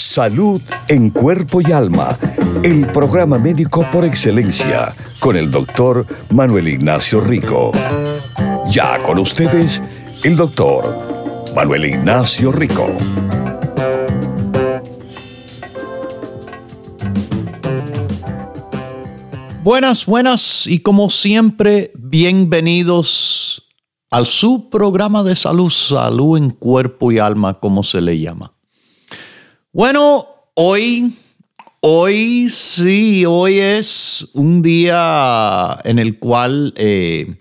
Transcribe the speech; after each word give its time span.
Salud 0.00 0.62
en 0.88 1.10
cuerpo 1.10 1.60
y 1.60 1.72
alma, 1.72 2.16
el 2.62 2.86
programa 2.86 3.38
médico 3.38 3.86
por 3.92 4.02
excelencia 4.04 4.88
con 5.20 5.36
el 5.36 5.50
doctor 5.50 6.06
Manuel 6.30 6.68
Ignacio 6.68 7.20
Rico. 7.20 7.70
Ya 8.70 8.98
con 9.02 9.18
ustedes, 9.18 9.82
el 10.24 10.36
doctor 10.36 11.52
Manuel 11.54 11.84
Ignacio 11.84 12.50
Rico. 12.50 12.88
Buenas, 19.62 20.06
buenas 20.06 20.66
y 20.66 20.80
como 20.80 21.10
siempre, 21.10 21.92
bienvenidos 21.94 23.68
al 24.10 24.24
su 24.24 24.70
programa 24.70 25.22
de 25.22 25.36
salud, 25.36 25.68
salud 25.68 26.38
en 26.38 26.50
cuerpo 26.50 27.12
y 27.12 27.18
alma, 27.18 27.60
como 27.60 27.82
se 27.82 28.00
le 28.00 28.18
llama. 28.18 28.54
Bueno, 29.72 30.26
hoy, 30.54 31.16
hoy 31.78 32.48
sí, 32.48 33.24
hoy 33.24 33.60
es 33.60 34.28
un 34.32 34.62
día 34.62 35.78
en 35.84 36.00
el 36.00 36.18
cual 36.18 36.74
eh, 36.76 37.40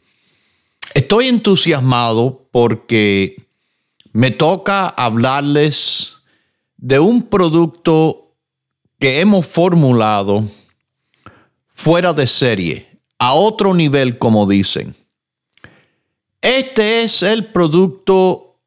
estoy 0.93 1.27
entusiasmado 1.27 2.47
porque 2.51 3.47
me 4.13 4.29
toca 4.29 4.85
hablarles 4.85 6.21
de 6.77 6.99
un 6.99 7.23
producto 7.23 8.35
que 8.99 9.21
hemos 9.21 9.47
formulado 9.47 10.43
fuera 11.73 12.13
de 12.13 12.27
serie, 12.27 13.01
a 13.17 13.33
otro 13.33 13.73
nivel, 13.73 14.19
como 14.19 14.47
dicen. 14.47 14.93
Este 16.41 17.01
es 17.01 17.23
el 17.23 17.47
producto 17.47 18.61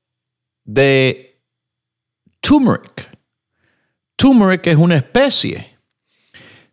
de 0.64 1.40
turmeric 2.40 3.11
turmeric 4.22 4.68
es 4.68 4.76
una 4.76 4.94
especie. 4.94 5.76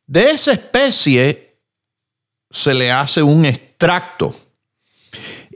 De 0.05 0.29
esa 0.29 0.51
especie 0.51 1.57
se 2.47 2.75
le 2.75 2.91
hace 2.91 3.23
un 3.23 3.43
extracto. 3.43 4.35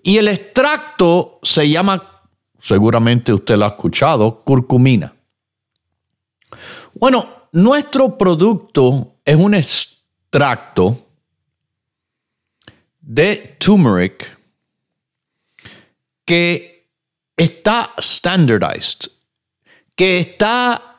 Y 0.01 0.17
el 0.17 0.27
extracto 0.27 1.39
se 1.43 1.69
llama, 1.69 2.23
seguramente 2.59 3.31
usted 3.31 3.57
lo 3.57 3.65
ha 3.65 3.67
escuchado, 3.67 4.39
curcumina. 4.39 5.15
Bueno, 6.95 7.49
nuestro 7.51 8.17
producto 8.17 9.19
es 9.23 9.35
un 9.35 9.53
extracto 9.53 10.97
de 13.01 13.55
turmeric 13.59 14.35
que 16.25 16.89
está 17.37 17.93
standardized, 17.99 19.11
que 19.95 20.17
está 20.17 20.92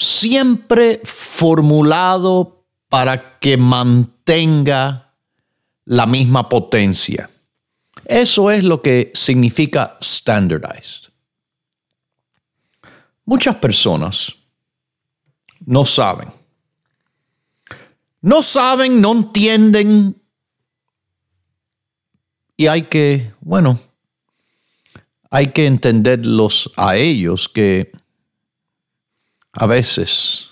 siempre 0.00 1.02
formulado 1.04 2.64
para 2.88 3.38
que 3.38 3.58
mantenga 3.58 5.14
la 5.84 6.06
misma 6.06 6.48
potencia. 6.48 7.28
Eso 8.06 8.50
es 8.50 8.64
lo 8.64 8.80
que 8.80 9.12
significa 9.14 9.98
standardized. 10.02 11.10
Muchas 13.26 13.56
personas 13.56 14.34
no 15.66 15.84
saben. 15.84 16.30
No 18.22 18.42
saben, 18.42 19.02
no 19.02 19.12
entienden. 19.12 20.16
Y 22.56 22.66
hay 22.68 22.82
que, 22.82 23.32
bueno, 23.40 23.78
hay 25.30 25.48
que 25.48 25.66
entenderlos 25.66 26.72
a 26.76 26.96
ellos 26.96 27.48
que 27.48 27.92
a 29.52 29.66
veces, 29.66 30.50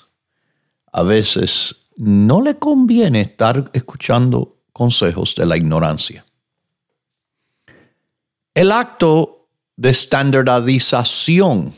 a 0.92 1.02
veces 1.02 1.88
no 1.96 2.40
le 2.40 2.58
conviene 2.58 3.20
estar 3.20 3.70
escuchando 3.72 4.58
consejos 4.72 5.34
de 5.34 5.46
la 5.46 5.56
ignorancia. 5.56 6.24
El 8.54 8.72
acto 8.72 9.48
de 9.76 9.90
estandarización 9.90 11.74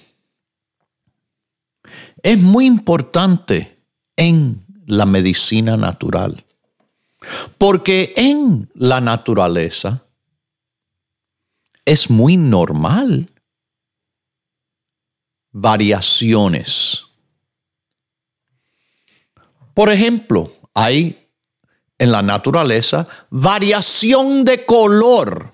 es 2.22 2.41
muy 2.41 2.66
importante 2.66 3.76
en 4.16 4.64
la 4.86 5.06
medicina 5.06 5.76
natural, 5.76 6.44
porque 7.59 8.12
en 8.16 8.70
la 8.75 9.00
naturaleza 9.00 10.04
es 11.84 12.10
muy 12.10 12.36
normal 12.36 13.26
variaciones 15.53 17.09
por 19.75 19.91
ejemplo, 19.91 20.53
hay 20.75 21.28
en 21.98 22.12
la 22.12 22.22
naturaleza 22.22 23.06
variación 23.28 24.44
de 24.44 24.64
color. 24.64 25.53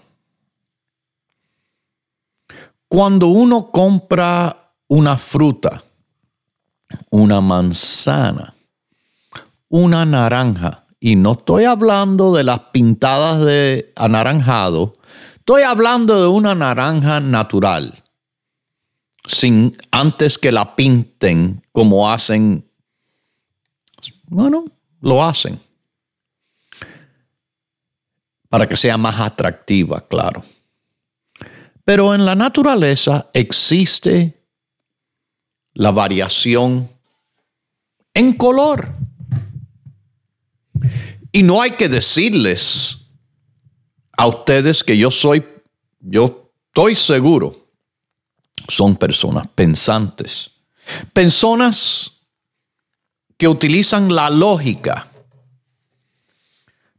Cuando 2.88 3.26
uno 3.26 3.70
compra 3.72 4.72
una 4.86 5.16
fruta, 5.16 5.82
una 7.10 7.40
manzana, 7.40 8.54
una 9.68 10.04
naranja, 10.04 10.84
y 11.00 11.16
no 11.16 11.32
estoy 11.32 11.64
hablando 11.64 12.32
de 12.32 12.44
las 12.44 12.60
pintadas 12.72 13.44
de 13.44 13.92
anaranjado, 13.96 14.94
estoy 15.36 15.62
hablando 15.62 16.20
de 16.22 16.28
una 16.28 16.54
naranja 16.54 17.18
natural, 17.20 18.02
sin 19.26 19.76
antes 19.90 20.38
que 20.38 20.52
la 20.52 20.76
pinten 20.76 21.64
como 21.72 22.10
hacen 22.10 22.70
bueno, 24.36 24.66
lo 25.00 25.24
hacen. 25.24 25.58
Para 28.50 28.68
que 28.68 28.76
sea 28.76 28.98
más 28.98 29.18
atractiva, 29.18 30.06
claro. 30.06 30.44
Pero 31.86 32.14
en 32.14 32.26
la 32.26 32.34
naturaleza 32.34 33.30
existe 33.32 34.38
la 35.72 35.90
variación 35.90 36.90
en 38.12 38.34
color. 38.34 38.92
Y 41.32 41.42
no 41.42 41.62
hay 41.62 41.70
que 41.70 41.88
decirles 41.88 43.08
a 44.18 44.26
ustedes 44.26 44.84
que 44.84 44.98
yo 44.98 45.10
soy, 45.10 45.46
yo 45.98 46.52
estoy 46.66 46.94
seguro, 46.94 47.70
son 48.68 48.96
personas 48.96 49.48
pensantes. 49.48 50.50
Personas 51.14 52.15
que 53.36 53.48
utilizan 53.48 54.14
la 54.14 54.30
lógica. 54.30 55.08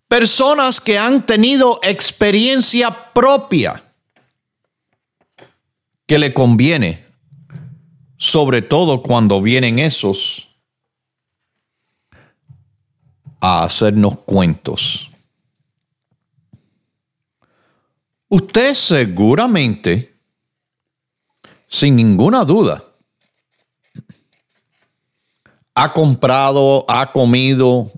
Personas 0.08 0.80
que 0.80 0.98
han 0.98 1.26
tenido 1.26 1.80
experiencia 1.84 3.12
propia 3.14 3.84
que 6.06 6.18
le 6.18 6.34
conviene, 6.34 7.06
sobre 8.18 8.62
todo 8.62 9.04
cuando 9.04 9.42
vienen 9.42 9.80
esos 9.80 10.48
a 13.42 13.64
hacernos 13.64 14.20
cuentos. 14.20 15.12
Usted 18.30 18.74
seguramente, 18.74 20.18
sin 21.68 21.96
ninguna 21.96 22.46
duda, 22.46 22.87
ha 25.80 25.94
comprado, 25.94 26.84
ha 26.88 27.12
comido 27.12 27.92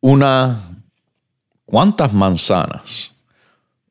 unas 0.00 0.56
cuantas 1.64 2.12
manzanas, 2.12 3.12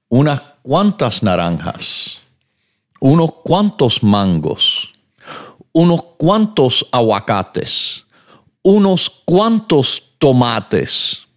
unas 0.08 0.40
cuantas 0.62 1.22
naranjas, 1.22 2.22
unos 3.02 3.34
cuantos 3.44 4.02
mangos, 4.02 4.94
unos 5.74 6.02
cuantos 6.18 6.88
aguacates, 6.90 8.06
unos 8.62 9.10
cuantos 9.26 10.02
tomates. 10.18 11.28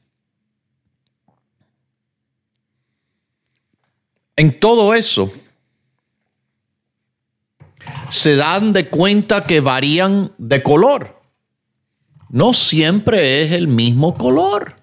En 4.37 4.61
todo 4.61 4.95
eso, 4.95 5.29
se 8.11 8.37
dan 8.37 8.73
de 8.73 8.89
cuenta 8.89 9.45
que 9.45 9.61
varían 9.61 10.33
de 10.39 10.63
color. 10.63 11.19
no 12.29 12.53
siempre 12.53 13.43
es 13.43 13.53
el 13.53 13.67
mismo 13.67 14.17
color. 14.17 14.77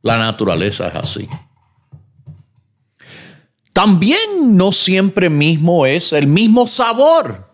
La 0.00 0.16
naturaleza 0.16 0.88
es 0.88 0.94
así. 0.94 1.28
También 3.72 4.56
no 4.56 4.72
siempre 4.72 5.28
mismo 5.28 5.84
es 5.86 6.12
el 6.12 6.26
mismo 6.26 6.66
sabor. 6.66 7.52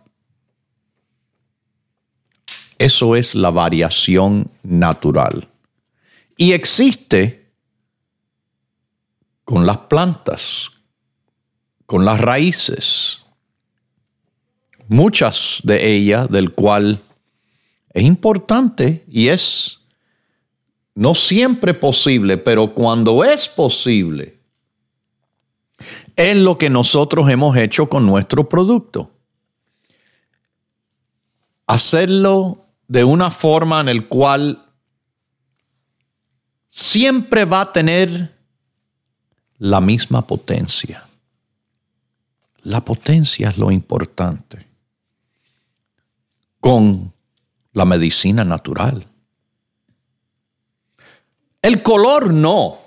Eso 2.78 3.16
es 3.16 3.34
la 3.34 3.50
variación 3.50 4.50
natural. 4.62 5.48
Y 6.36 6.52
existe 6.52 7.50
con 9.44 9.66
las 9.66 9.78
plantas, 9.78 10.70
con 11.86 12.04
las 12.04 12.20
raíces. 12.20 13.24
Muchas 14.88 15.60
de 15.64 15.94
ellas, 15.94 16.28
del 16.30 16.52
cual 16.52 17.00
es 17.92 18.04
importante 18.04 19.04
y 19.08 19.28
es 19.28 19.80
no 20.94 21.14
siempre 21.14 21.74
posible, 21.74 22.38
pero 22.38 22.74
cuando 22.74 23.22
es 23.22 23.48
posible, 23.48 24.38
es 26.16 26.36
lo 26.36 26.58
que 26.58 26.70
nosotros 26.70 27.30
hemos 27.30 27.56
hecho 27.56 27.88
con 27.88 28.04
nuestro 28.04 28.48
producto. 28.48 29.12
Hacerlo 31.66 32.64
de 32.88 33.04
una 33.04 33.30
forma 33.30 33.80
en 33.80 33.88
el 33.88 34.08
cual 34.08 34.64
siempre 36.68 37.44
va 37.44 37.60
a 37.60 37.72
tener 37.72 38.34
la 39.58 39.80
misma 39.80 40.26
potencia. 40.26 41.04
La 42.62 42.84
potencia 42.84 43.50
es 43.50 43.58
lo 43.58 43.70
importante. 43.70 44.67
Con 46.60 47.12
la 47.72 47.84
medicina 47.84 48.44
natural. 48.44 49.06
El 51.62 51.82
color 51.82 52.32
no. 52.32 52.78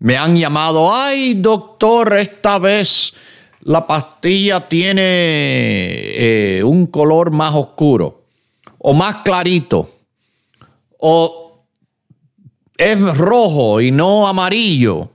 Me 0.00 0.16
han 0.16 0.36
llamado, 0.36 0.94
ay 0.94 1.34
doctor, 1.34 2.16
esta 2.18 2.58
vez 2.58 3.14
la 3.62 3.86
pastilla 3.86 4.68
tiene 4.68 5.02
eh, 5.02 6.62
un 6.64 6.86
color 6.86 7.30
más 7.32 7.54
oscuro 7.54 8.24
o 8.78 8.92
más 8.92 9.16
clarito 9.16 9.90
o 10.98 11.64
es 12.76 13.18
rojo 13.18 13.80
y 13.80 13.90
no 13.90 14.28
amarillo. 14.28 15.10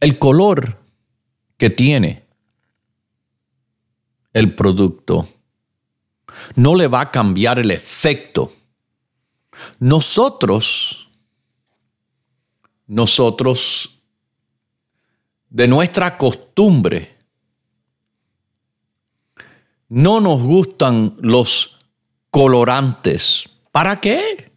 El 0.00 0.18
color 0.18 0.78
que 1.56 1.70
tiene 1.70 2.21
el 4.32 4.54
producto 4.54 5.28
no 6.54 6.74
le 6.74 6.88
va 6.88 7.02
a 7.02 7.10
cambiar 7.10 7.58
el 7.58 7.70
efecto. 7.70 8.52
Nosotros, 9.78 11.08
nosotros 12.86 14.02
de 15.52 15.68
nuestra 15.68 16.16
costumbre. 16.16 17.18
No 19.88 20.20
nos 20.20 20.42
gustan 20.42 21.16
los 21.20 21.78
colorantes. 22.30 23.44
¿Para 23.70 24.00
qué? 24.00 24.50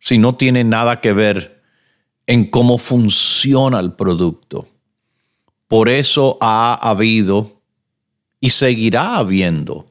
Si 0.00 0.18
no 0.18 0.34
tiene 0.34 0.64
nada 0.64 1.00
que 1.00 1.12
ver 1.12 1.62
en 2.26 2.50
cómo 2.50 2.78
funciona 2.78 3.78
el 3.78 3.92
producto. 3.92 4.66
Por 5.68 5.88
eso 5.88 6.36
ha 6.40 6.74
habido 6.90 7.59
y 8.40 8.50
seguirá 8.50 9.16
habiendo 9.16 9.86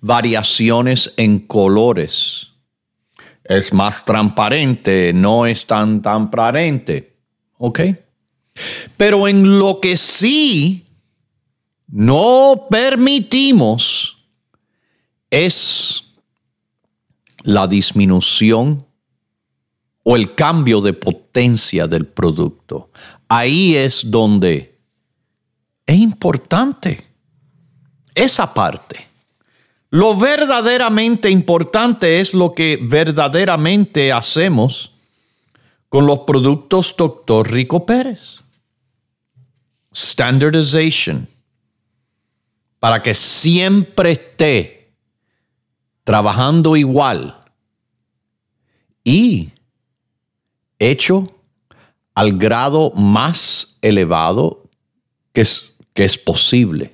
variaciones 0.00 1.12
en 1.16 1.40
colores. 1.40 2.48
Es 3.44 3.72
más 3.72 4.04
transparente, 4.04 5.12
no 5.14 5.44
es 5.46 5.66
tan 5.66 6.00
transparente. 6.00 7.16
¿Ok? 7.58 7.80
Pero 8.96 9.28
en 9.28 9.58
lo 9.58 9.80
que 9.80 9.96
sí 9.96 10.86
no 11.88 12.66
permitimos 12.70 14.18
es 15.30 16.04
la 17.42 17.66
disminución 17.66 18.86
o 20.02 20.16
el 20.16 20.34
cambio 20.34 20.80
de 20.80 20.92
potencia 20.92 21.86
del 21.86 22.06
producto. 22.06 22.90
Ahí 23.28 23.74
es 23.74 24.10
donde 24.10 24.78
es 25.86 25.98
importante 25.98 27.13
esa 28.14 28.52
parte. 28.54 29.08
Lo 29.90 30.16
verdaderamente 30.16 31.30
importante 31.30 32.20
es 32.20 32.34
lo 32.34 32.52
que 32.52 32.78
verdaderamente 32.82 34.12
hacemos 34.12 34.92
con 35.88 36.06
los 36.06 36.20
productos 36.20 36.94
Dr. 36.96 37.50
Rico 37.50 37.86
Pérez 37.86 38.44
standardization, 39.94 41.28
para 42.80 43.00
que 43.00 43.14
siempre 43.14 44.12
esté 44.12 44.92
trabajando 46.02 46.76
igual 46.76 47.38
y 49.04 49.50
hecho 50.78 51.24
al 52.14 52.36
grado 52.36 52.90
más 52.90 53.78
elevado 53.80 54.68
que 55.32 55.42
es, 55.42 55.74
que 55.94 56.04
es 56.04 56.18
posible. 56.18 56.93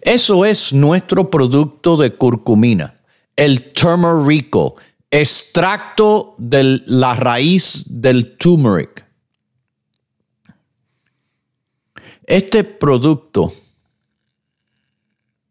Eso 0.00 0.44
es 0.44 0.72
nuestro 0.72 1.30
producto 1.30 1.96
de 1.96 2.14
curcumina, 2.14 2.94
el 3.36 3.72
turmerico, 3.72 4.76
extracto 5.10 6.34
de 6.38 6.82
la 6.86 7.14
raíz 7.14 7.84
del 7.86 8.36
turmeric. 8.36 9.04
Este 12.24 12.62
producto, 12.64 13.52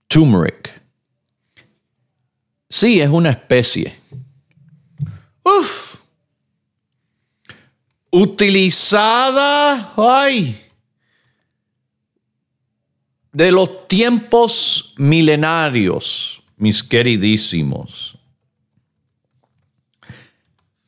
turmeric, 0.07 0.81
sí 2.69 3.01
es 3.01 3.09
una 3.09 3.31
especie. 3.31 3.95
Uf. 5.43 5.95
Utilizada, 8.11 9.93
ay, 9.97 10.66
de 13.37 13.51
los 13.51 13.87
tiempos 13.87 14.95
milenarios, 14.97 16.41
mis 16.55 16.81
queridísimos. 16.81 18.17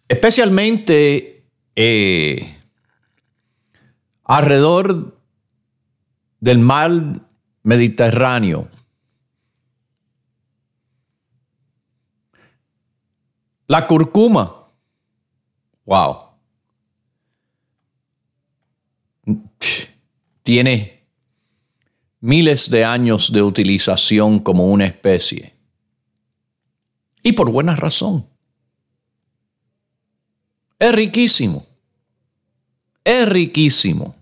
Especialmente 0.08 1.46
eh, 1.76 2.58
alrededor 4.24 5.16
del 6.40 6.58
mar 6.58 6.92
Mediterráneo. 7.62 8.68
La 13.68 13.86
curcuma. 13.86 14.72
Wow. 15.86 16.18
Tiene 20.42 20.99
miles 22.20 22.70
de 22.70 22.86
años 22.86 23.32
de 23.32 23.42
utilización 23.42 24.40
como 24.40 24.68
una 24.68 24.86
especie. 24.86 25.56
Y 27.24 27.34
por 27.34 27.52
buena 27.52 27.76
razón. 27.76 28.26
Es 30.78 30.94
riquísimo. 30.94 31.66
Es 33.04 33.28
riquísimo. 33.28 34.16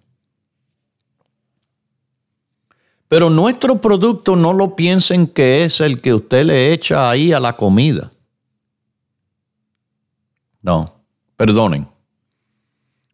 Pero 3.07 3.29
nuestro 3.29 3.79
producto 3.79 4.35
no 4.35 4.51
lo 4.53 4.75
piensen 4.75 5.27
que 5.27 5.63
es 5.63 5.79
el 5.79 6.01
que 6.01 6.13
usted 6.13 6.45
le 6.45 6.73
echa 6.73 7.09
ahí 7.09 7.31
a 7.31 7.39
la 7.39 7.55
comida. 7.55 8.11
No, 10.61 11.01
perdonen. 11.37 11.87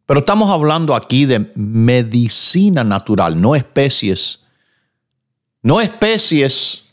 Pero 0.05 0.21
estamos 0.21 0.49
hablando 0.49 0.95
aquí 0.95 1.25
de 1.25 1.51
medicina 1.55 2.83
natural, 2.83 3.39
no 3.39 3.55
especies. 3.55 4.42
No 5.63 5.79
especies 5.79 6.83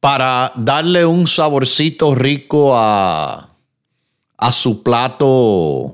para 0.00 0.52
darle 0.54 1.04
un 1.06 1.26
saborcito 1.26 2.14
rico 2.14 2.76
a, 2.76 3.48
a 4.36 4.52
su 4.52 4.82
plato 4.82 5.90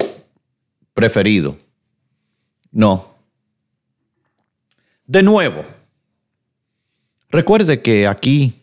preferido. 0.93 1.57
No. 2.73 3.15
De 5.07 5.23
nuevo, 5.23 5.65
recuerde 7.29 7.81
que 7.81 8.09
aquí, 8.09 8.61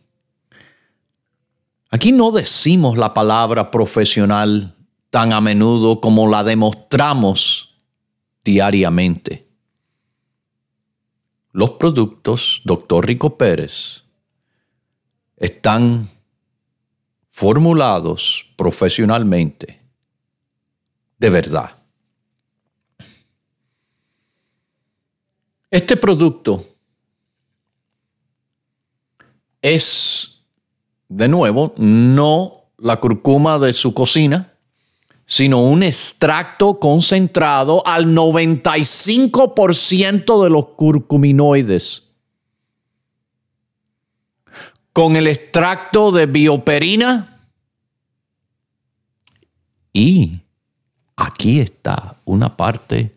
aquí 1.89 2.11
no 2.11 2.31
decimos 2.31 2.97
la 2.97 3.13
palabra 3.13 3.71
profesional 3.71 4.75
tan 5.09 5.31
a 5.31 5.39
menudo 5.39 6.01
como 6.01 6.27
la 6.27 6.43
demostramos 6.43 7.73
diariamente. 8.43 9.52
Los 11.53 11.71
productos 11.71 12.61
Dr. 12.65 13.05
Rico 13.05 13.37
Pérez 13.37 14.03
están 15.37 16.09
formulados 17.29 18.45
profesionalmente 18.57 19.81
de 21.17 21.29
verdad. 21.29 21.71
Este 25.69 25.95
producto 25.95 26.65
es, 29.61 30.43
de 31.07 31.27
nuevo, 31.27 31.73
no 31.77 32.71
la 32.77 32.99
curcuma 32.99 33.57
de 33.57 33.73
su 33.73 33.93
cocina, 33.93 34.52
sino 35.33 35.63
un 35.63 35.81
extracto 35.81 36.79
concentrado 36.79 37.81
al 37.87 38.05
95% 38.05 40.43
de 40.43 40.49
los 40.51 40.67
curcuminoides. 40.75 42.03
Con 44.93 45.15
el 45.15 45.25
extracto 45.25 46.11
de 46.11 46.27
bioperina. 46.27 47.39
Y 49.91 50.39
aquí 51.15 51.61
está 51.61 52.17
una 52.25 52.55
parte 52.55 53.11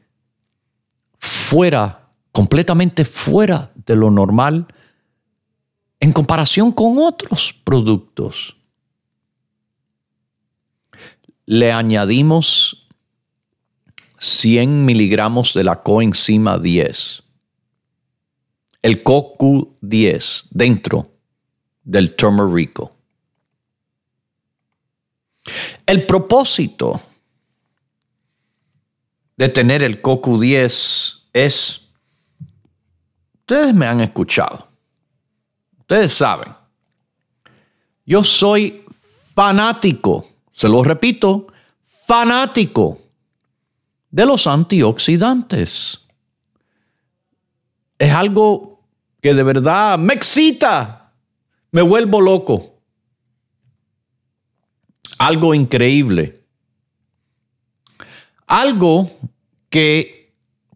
fuera, 1.18 2.08
completamente 2.32 3.04
fuera 3.04 3.70
de 3.84 3.94
lo 3.94 4.10
normal 4.10 4.66
en 6.00 6.14
comparación 6.14 6.72
con 6.72 6.96
otros 6.96 7.54
productos 7.62 8.55
le 11.46 11.72
añadimos 11.72 12.88
100 14.18 14.84
miligramos 14.84 15.54
de 15.54 15.64
la 15.64 15.82
coenzima 15.82 16.58
10, 16.58 17.22
el 18.82 19.04
CoQ10 19.04 20.46
dentro 20.50 21.10
del 21.84 22.16
turmerico. 22.16 22.96
El 25.86 26.04
propósito 26.04 27.00
de 29.36 29.48
tener 29.48 29.84
el 29.84 30.02
CoQ10 30.02 31.22
es, 31.32 31.88
ustedes 33.40 33.72
me 33.72 33.86
han 33.86 34.00
escuchado, 34.00 34.66
ustedes 35.78 36.12
saben, 36.12 36.52
yo 38.04 38.24
soy 38.24 38.84
fanático 39.34 40.35
se 40.56 40.70
lo 40.70 40.82
repito, 40.82 41.48
fanático 41.84 42.98
de 44.10 44.24
los 44.24 44.46
antioxidantes. 44.46 46.00
Es 47.98 48.12
algo 48.12 48.80
que 49.20 49.34
de 49.34 49.42
verdad 49.42 49.98
me 49.98 50.14
excita, 50.14 51.12
me 51.72 51.82
vuelvo 51.82 52.22
loco. 52.22 52.80
Algo 55.18 55.54
increíble. 55.54 56.42
Algo 58.46 59.10
que 59.68 60.32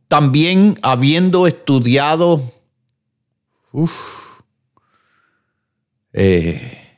también 0.08 0.78
habiendo 0.82 1.46
estudiado 1.46 2.52
eh, 6.12 6.89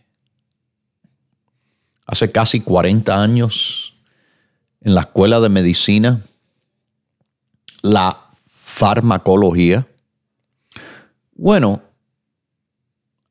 hace 2.12 2.30
casi 2.30 2.60
40 2.60 3.22
años 3.22 3.94
en 4.82 4.94
la 4.94 5.00
escuela 5.00 5.40
de 5.40 5.48
medicina, 5.48 6.20
la 7.80 8.28
farmacología. 8.46 9.88
Bueno, 11.34 11.82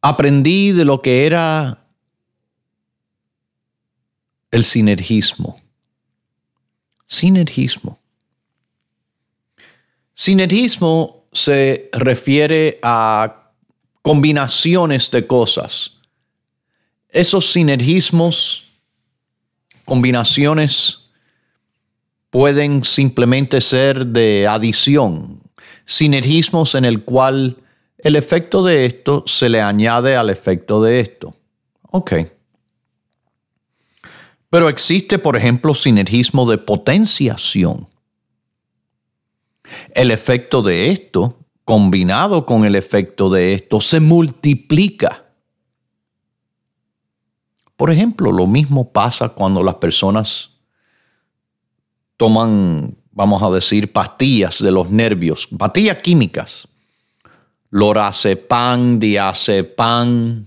aprendí 0.02 0.72
de 0.72 0.84
lo 0.84 1.00
que 1.00 1.28
era 1.28 1.86
el 4.50 4.64
sinergismo. 4.64 5.62
Sinergismo. 7.06 8.00
Sinergismo 10.16 11.28
se 11.32 11.88
refiere 11.94 12.80
a 12.82 13.52
combinaciones 14.02 15.12
de 15.12 15.28
cosas 15.28 16.02
esos 17.12 17.52
sinergismos, 17.52 18.71
combinaciones, 19.86 21.00
pueden 22.30 22.84
simplemente 22.84 23.62
ser 23.62 24.08
de 24.08 24.48
adición, 24.48 25.42
sinergismos 25.86 26.76
en 26.76 26.86
el 26.86 27.04
cual 27.04 27.58
el 27.98 28.16
efecto 28.16 28.64
de 28.64 28.86
esto 28.86 29.24
se 29.28 29.50
le 29.50 29.62
añade 29.62 30.16
al 30.16 30.30
efecto 30.30 30.82
de 30.82 31.00
esto. 31.00 31.36
Ok. 31.92 32.14
Pero 34.50 34.70
existe, 34.70 35.20
por 35.20 35.38
ejemplo, 35.38 35.74
sinergismo 35.74 36.50
de 36.50 36.58
potenciación. 36.58 37.88
El 39.94 40.12
efecto 40.12 40.62
de 40.62 40.92
esto, 40.92 41.38
combinado 41.64 42.46
con 42.46 42.66
el 42.66 42.76
efecto 42.76 43.30
de 43.30 43.54
esto, 43.54 43.80
se 43.80 44.00
multiplica. 44.00 45.21
Por 47.82 47.90
ejemplo, 47.90 48.32
lo 48.32 48.46
mismo 48.46 48.92
pasa 48.92 49.30
cuando 49.30 49.64
las 49.64 49.74
personas 49.74 50.52
toman, 52.16 52.96
vamos 53.12 53.42
a 53.42 53.50
decir, 53.50 53.92
pastillas 53.92 54.62
de 54.62 54.72
los 54.72 54.92
nervios, 54.92 55.48
pastillas 55.58 55.98
químicas, 55.98 56.68
lorazepam, 57.72 59.00
diazepam, 59.00 60.46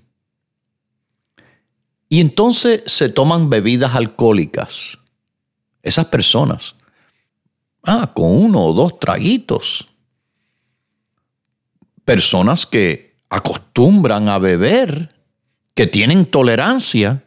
y 2.09 2.21
entonces 2.21 2.85
se 2.87 3.09
toman 3.09 3.51
bebidas 3.51 3.97
alcohólicas. 3.97 5.01
Esas 5.83 6.07
personas, 6.07 6.77
ah, 7.83 8.13
con 8.15 8.31
uno 8.31 8.65
o 8.65 8.73
dos 8.73 9.01
traguitos. 9.01 9.85
Personas 12.05 12.65
que 12.65 13.17
acostumbran 13.29 14.29
a 14.29 14.39
beber, 14.39 15.14
que 15.75 15.87
tienen 15.87 16.27
tolerancia, 16.27 17.25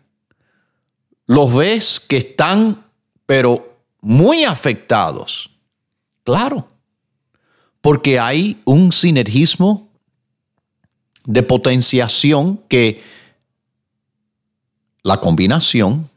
los 1.26 1.54
ves 1.54 2.00
que 2.00 2.18
están, 2.18 2.86
pero 3.26 3.78
muy 4.02 4.46
afectados. 4.46 5.52
Claro, 6.24 6.68
porque 7.82 8.20
hay 8.20 8.60
un 8.66 8.92
sinergismo 8.92 9.90
de 11.26 11.44
potenciación 11.44 12.58
que 12.70 13.04
la 15.04 15.20
combinación 15.20 16.10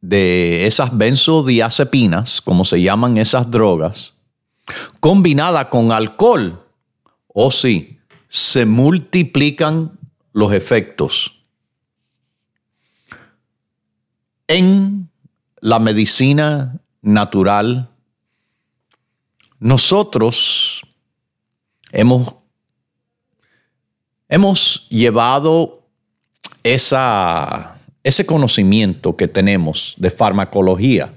de 0.00 0.66
esas 0.66 0.96
benzodiazepinas, 0.96 2.40
como 2.40 2.64
se 2.64 2.82
llaman 2.82 3.18
esas 3.18 3.50
drogas, 3.50 4.14
combinada 5.00 5.70
con 5.70 5.92
alcohol, 5.92 6.64
o 7.28 7.46
oh 7.46 7.50
sí, 7.50 7.98
se 8.28 8.66
multiplican 8.66 9.98
los 10.32 10.52
efectos 10.52 11.42
en 14.52 15.10
la 15.60 15.78
medicina 15.78 16.78
natural, 17.00 17.88
nosotros 19.58 20.82
hemos, 21.90 22.34
hemos 24.28 24.86
llevado 24.90 25.86
esa, 26.62 27.78
ese 28.02 28.26
conocimiento 28.26 29.16
que 29.16 29.26
tenemos 29.26 29.94
de 29.96 30.10
farmacología, 30.10 31.14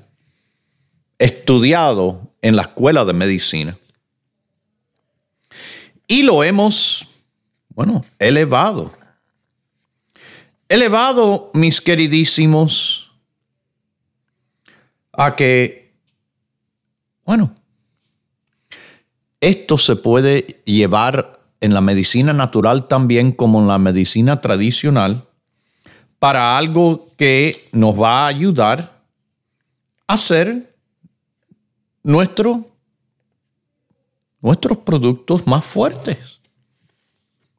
estudiado 1.17 2.31
en 2.41 2.55
la 2.55 2.61
escuela 2.61 3.03
de 3.03 3.13
medicina, 3.13 3.77
y 6.07 6.23
lo 6.23 6.43
hemos, 6.43 7.05
bueno, 7.69 8.01
elevado. 8.19 8.93
Elevado, 10.67 11.51
mis 11.53 11.79
queridísimos, 11.79 13.11
a 15.13 15.35
que, 15.35 15.93
bueno, 17.23 17.53
esto 19.39 19.77
se 19.77 19.95
puede 19.95 20.63
llevar 20.65 21.39
en 21.61 21.73
la 21.73 21.81
medicina 21.81 22.33
natural 22.33 22.87
también 22.87 23.31
como 23.31 23.59
en 23.59 23.67
la 23.67 23.77
medicina 23.77 24.41
tradicional 24.41 25.27
para 26.19 26.57
algo 26.57 27.09
que 27.17 27.69
nos 27.71 27.99
va 27.99 28.23
a 28.23 28.27
ayudar 28.27 29.03
a 30.07 30.17
nuestro, 32.03 32.65
nuestros 34.41 34.77
productos 34.79 35.45
más 35.45 35.63
fuertes, 35.65 36.41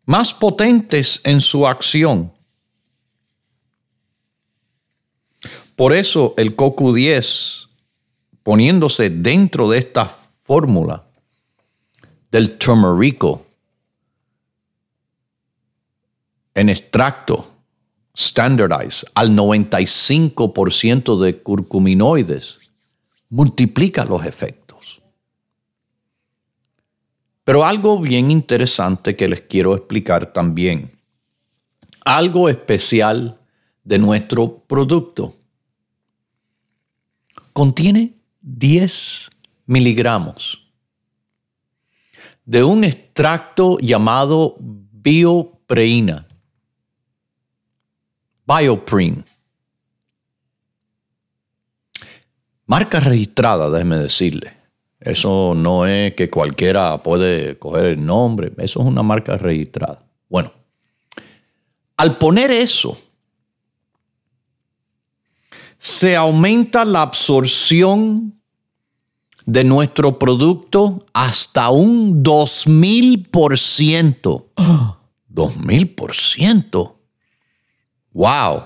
más 0.04 0.34
potentes 0.34 1.20
en 1.24 1.40
su 1.40 1.66
acción. 1.66 2.35
Por 5.76 5.92
eso 5.92 6.32
el 6.38 6.56
CoQ10, 6.56 7.68
poniéndose 8.42 9.10
dentro 9.10 9.68
de 9.68 9.78
esta 9.78 10.06
fórmula, 10.06 11.04
del 12.30 12.56
turmerico 12.58 13.46
en 16.54 16.70
extracto 16.70 17.52
standardized 18.16 19.08
al 19.14 19.36
95% 19.36 21.20
de 21.20 21.42
curcuminoides, 21.42 22.72
multiplica 23.28 24.06
los 24.06 24.24
efectos. 24.24 25.02
Pero 27.44 27.64
algo 27.64 28.00
bien 28.00 28.30
interesante 28.30 29.14
que 29.14 29.28
les 29.28 29.42
quiero 29.42 29.76
explicar 29.76 30.32
también, 30.32 30.90
algo 32.04 32.48
especial 32.48 33.38
de 33.84 33.98
nuestro 33.98 34.58
producto. 34.66 35.35
Contiene 37.56 38.12
10 38.42 39.30
miligramos 39.64 40.62
de 42.44 42.62
un 42.62 42.84
extracto 42.84 43.78
llamado 43.78 44.56
biopreina, 44.60 46.28
bioprene. 48.46 49.24
Marca 52.66 53.00
registrada, 53.00 53.70
déjeme 53.70 53.96
decirle. 53.96 54.52
Eso 55.00 55.54
no 55.56 55.86
es 55.86 56.12
que 56.12 56.28
cualquiera 56.28 57.02
puede 57.02 57.58
coger 57.58 57.86
el 57.86 58.04
nombre, 58.04 58.52
eso 58.58 58.82
es 58.82 58.86
una 58.86 59.02
marca 59.02 59.38
registrada. 59.38 60.04
Bueno, 60.28 60.52
al 61.96 62.18
poner 62.18 62.50
eso, 62.50 62.98
se 65.86 66.16
aumenta 66.16 66.84
la 66.84 67.02
absorción 67.02 68.40
de 69.44 69.62
nuestro 69.62 70.18
producto 70.18 71.04
hasta 71.14 71.70
un 71.70 72.24
2000%. 72.24 74.46
2000%. 75.32 76.96
¡Wow! 78.12 78.64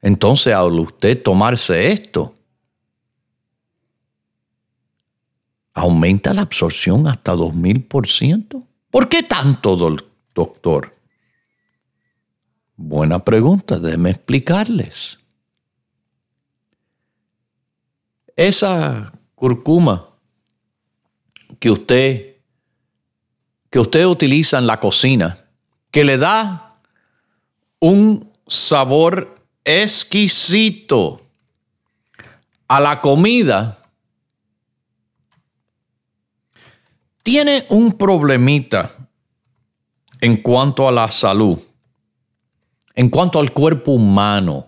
Entonces, 0.00 0.54
al 0.54 0.78
usted 0.78 1.20
tomarse 1.20 1.90
esto, 1.90 2.32
aumenta 5.74 6.32
la 6.32 6.42
absorción 6.42 7.08
hasta 7.08 7.34
2000%. 7.34 8.64
¿Por 8.92 9.08
qué 9.08 9.24
tanto, 9.24 9.96
doctor? 10.32 10.96
Buena 12.76 13.18
pregunta, 13.18 13.80
déjeme 13.80 14.10
explicarles. 14.10 15.18
Esa 18.38 19.10
curcuma 19.34 20.10
que 21.58 21.72
usted, 21.72 22.36
que 23.68 23.80
usted 23.80 24.06
utiliza 24.06 24.58
en 24.58 24.68
la 24.68 24.78
cocina, 24.78 25.44
que 25.90 26.04
le 26.04 26.18
da 26.18 26.78
un 27.80 28.30
sabor 28.46 29.34
exquisito 29.64 31.20
a 32.68 32.78
la 32.78 33.00
comida, 33.00 33.82
tiene 37.24 37.66
un 37.70 37.90
problemita 37.90 38.94
en 40.20 40.36
cuanto 40.36 40.86
a 40.86 40.92
la 40.92 41.10
salud, 41.10 41.58
en 42.94 43.10
cuanto 43.10 43.40
al 43.40 43.52
cuerpo 43.52 43.90
humano. 43.90 44.67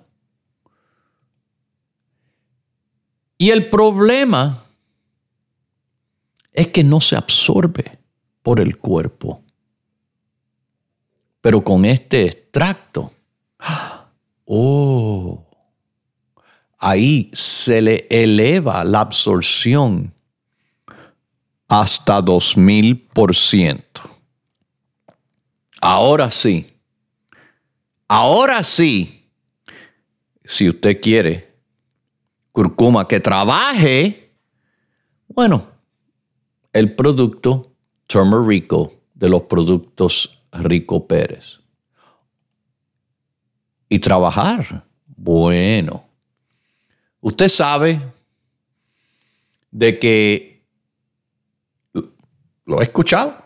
Y 3.40 3.48
el 3.48 3.70
problema 3.70 4.66
es 6.52 6.68
que 6.68 6.84
no 6.84 7.00
se 7.00 7.16
absorbe 7.16 7.98
por 8.42 8.60
el 8.60 8.76
cuerpo. 8.76 9.42
Pero 11.40 11.64
con 11.64 11.86
este 11.86 12.26
extracto, 12.26 13.14
oh, 14.44 15.42
ahí 16.76 17.30
se 17.32 17.80
le 17.80 18.06
eleva 18.10 18.84
la 18.84 19.00
absorción 19.00 20.12
hasta 21.66 22.20
2000%. 22.20 23.82
Ahora 25.80 26.28
sí, 26.28 26.70
ahora 28.06 28.62
sí, 28.62 29.24
si 30.44 30.68
usted 30.68 31.00
quiere 31.00 31.49
curcuma 32.52 33.06
que 33.06 33.20
trabaje, 33.20 34.32
bueno, 35.28 35.66
el 36.72 36.94
producto 36.94 37.74
Turmerico 38.06 38.92
de 39.14 39.28
los 39.28 39.42
productos 39.42 40.42
Rico 40.52 41.06
Pérez. 41.06 41.60
Y 43.88 43.98
trabajar, 43.98 44.84
bueno. 45.06 46.04
Usted 47.20 47.48
sabe 47.48 48.00
de 49.70 49.98
que, 49.98 50.64
lo 52.64 52.80
he 52.80 52.84
escuchado, 52.84 53.36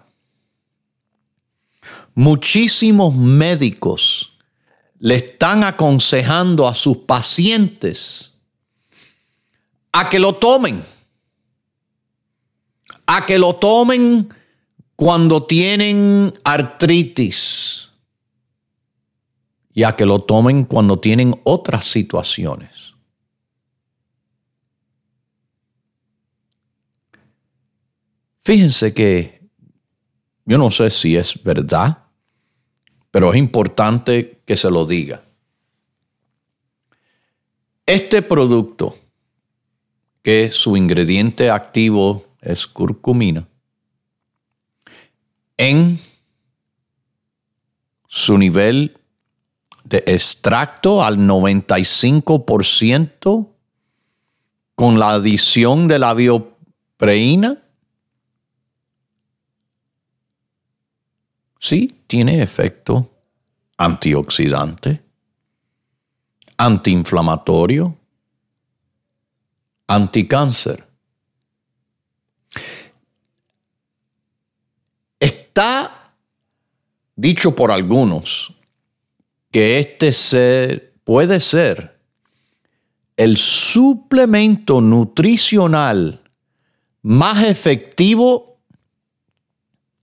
muchísimos 2.15 3.15
médicos 3.15 4.39
le 4.99 5.17
están 5.17 5.65
aconsejando 5.65 6.69
a 6.69 6.75
sus 6.75 6.99
pacientes 6.99 8.34
a 9.97 10.09
que 10.09 10.19
lo 10.19 10.35
tomen. 10.35 10.85
A 13.07 13.25
que 13.25 13.39
lo 13.39 13.55
tomen 13.55 14.29
cuando 14.97 15.47
tienen 15.47 16.33
artritis. 16.43 17.91
Y 19.73 19.85
a 19.85 19.95
que 19.95 20.05
lo 20.05 20.19
tomen 20.19 20.65
cuando 20.65 20.99
tienen 20.99 21.41
otras 21.45 21.85
situaciones. 21.85 22.95
Fíjense 28.43 28.93
que 28.93 29.49
yo 30.45 30.59
no 30.59 30.71
sé 30.71 30.91
si 30.91 31.17
es 31.17 31.41
verdad, 31.43 31.99
pero 33.13 33.33
es 33.33 33.39
importante 33.39 34.43
que 34.45 34.57
se 34.57 34.71
lo 34.73 34.87
diga. 34.87 35.23
Este 37.87 38.21
producto 38.23 38.99
que 40.25 40.51
su 40.51 40.77
ingrediente 40.77 41.51
activo 41.51 42.25
es 42.41 42.67
curcumina, 42.67 43.47
en 45.59 46.01
su 48.09 48.39
nivel 48.39 48.99
de 49.85 50.03
extracto 50.07 51.05
al 51.05 51.19
95% 51.19 53.51
con 54.75 54.99
la 54.99 55.11
adición 55.11 55.87
de 55.89 55.99
la 55.99 56.15
biopreína, 56.15 57.63
sí, 61.61 62.01
tiene 62.07 62.43
efecto 62.43 63.11
antioxidante, 63.77 65.03
antiinflamatorio, 66.57 67.99
anticáncer. 69.87 70.87
Está 75.19 76.15
dicho 77.17 77.55
por 77.55 77.71
algunos 77.71 78.53
que 79.51 79.79
este 79.79 80.13
ser 80.13 80.95
puede 81.05 81.41
ser 81.41 81.99
el 83.17 83.37
suplemento 83.37 84.81
nutricional 84.81 86.21
más 87.03 87.45
efectivo 87.45 88.59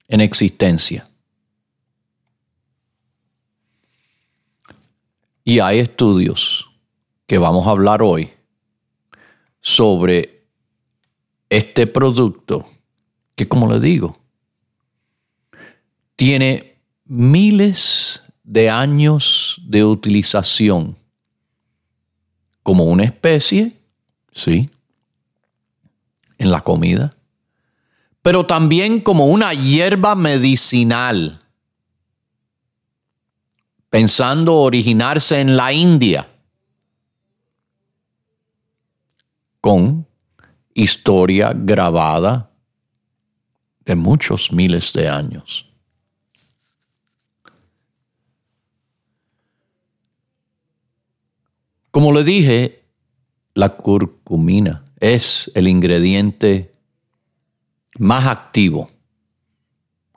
en 0.07 0.21
existencia. 0.21 1.07
Y 5.43 5.59
hay 5.59 5.79
estudios 5.79 6.69
que 7.25 7.37
vamos 7.37 7.65
a 7.67 7.71
hablar 7.71 8.01
hoy 8.01 8.31
sobre 9.61 10.47
este 11.49 11.87
producto 11.87 12.67
que, 13.35 13.47
como 13.47 13.71
le 13.71 13.79
digo, 13.79 14.17
tiene 16.15 16.79
miles 17.05 18.21
de 18.43 18.69
años 18.69 19.61
de 19.65 19.83
utilización 19.83 20.97
como 22.63 22.85
una 22.85 23.03
especie, 23.03 23.73
sí, 24.33 24.69
en 26.37 26.51
la 26.51 26.61
comida, 26.61 27.15
pero 28.21 28.45
también 28.45 28.99
como 28.99 29.27
una 29.27 29.53
hierba 29.53 30.15
medicinal, 30.15 31.39
pensando 33.89 34.55
originarse 34.55 35.41
en 35.41 35.57
la 35.57 35.73
India 35.73 36.30
con 39.61 40.07
historia 40.73 41.53
grabada 41.55 42.51
de 43.85 43.95
muchos 43.95 44.51
miles 44.51 44.91
de 44.93 45.07
años. 45.07 45.67
Como 51.91 52.11
le 52.13 52.23
dije, 52.23 52.85
la 53.53 53.69
curcumina 53.69 54.85
es 54.99 55.51
el 55.55 55.67
ingrediente 55.67 56.73
más 57.99 58.25
activo, 58.25 58.89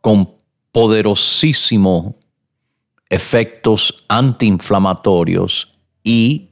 con 0.01 0.33
poderosísimos 0.71 2.15
efectos 3.11 4.05
antiinflamatorios 4.09 5.71
y 6.03 6.49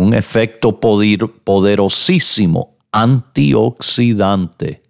un 0.00 0.14
efecto 0.14 0.80
poderosísimo 0.80 2.78
antioxidante. 2.90 4.80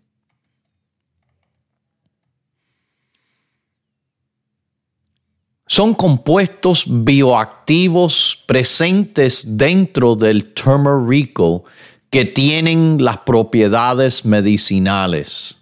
Son 5.67 5.95
compuestos 5.95 6.85
bioactivos 6.87 8.45
presentes 8.47 9.57
dentro 9.57 10.15
del 10.15 10.55
turmerico 10.55 11.65
que 12.09 12.25
tienen 12.25 13.03
las 13.03 13.19
propiedades 13.19 14.25
medicinales. 14.25 15.57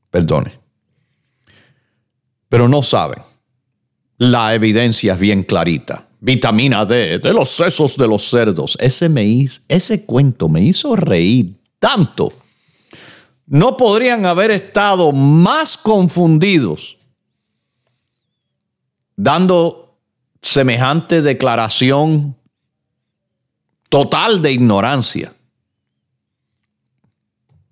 Perdone. 0.10 0.60
Pero 2.50 2.68
no 2.68 2.84
saben. 2.84 3.24
La 4.18 4.54
evidencia 4.54 5.14
es 5.14 5.20
bien 5.20 5.44
clarita. 5.44 6.08
Vitamina 6.20 6.86
D 6.86 7.18
de 7.20 7.34
los 7.34 7.50
sesos 7.50 7.98
de 7.98 8.08
los 8.08 8.24
cerdos. 8.24 8.78
Ese, 8.80 9.10
me 9.10 9.48
ese 9.68 10.06
cuento 10.06 10.50
me 10.50 10.62
hizo 10.62 10.96
reír 10.96 11.56
tanto. 11.80 12.32
No 13.48 13.76
podrían 13.76 14.26
haber 14.26 14.52
estado 14.52 15.12
más 15.12 15.78
confundidos 15.78 16.98
dando 19.16 19.98
semejante 20.42 21.22
declaración 21.22 22.36
total 23.90 24.42
de 24.42 24.52
ignorancia. 24.52 25.36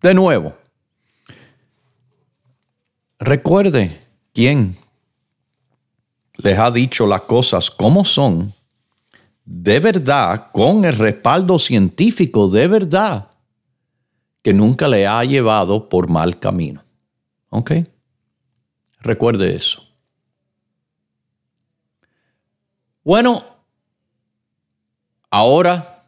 De 0.01 0.13
nuevo, 0.13 0.55
recuerde 3.19 3.99
quién 4.33 4.77
les 6.37 6.57
ha 6.57 6.71
dicho 6.71 7.05
las 7.05 7.21
cosas 7.21 7.69
como 7.69 8.05
son, 8.05 8.53
de 9.43 9.79
verdad, 9.81 10.51
con 10.53 10.85
el 10.85 10.95
respaldo 10.95 11.59
científico 11.59 12.47
de 12.47 12.67
verdad, 12.67 13.29
que 14.41 14.53
nunca 14.53 14.87
le 14.87 15.05
ha 15.05 15.21
llevado 15.25 15.89
por 15.89 16.07
mal 16.07 16.39
camino. 16.39 16.81
¿Ok? 17.49 17.71
Recuerde 19.01 19.53
eso. 19.53 19.83
Bueno, 23.03 23.43
ahora, 25.29 26.05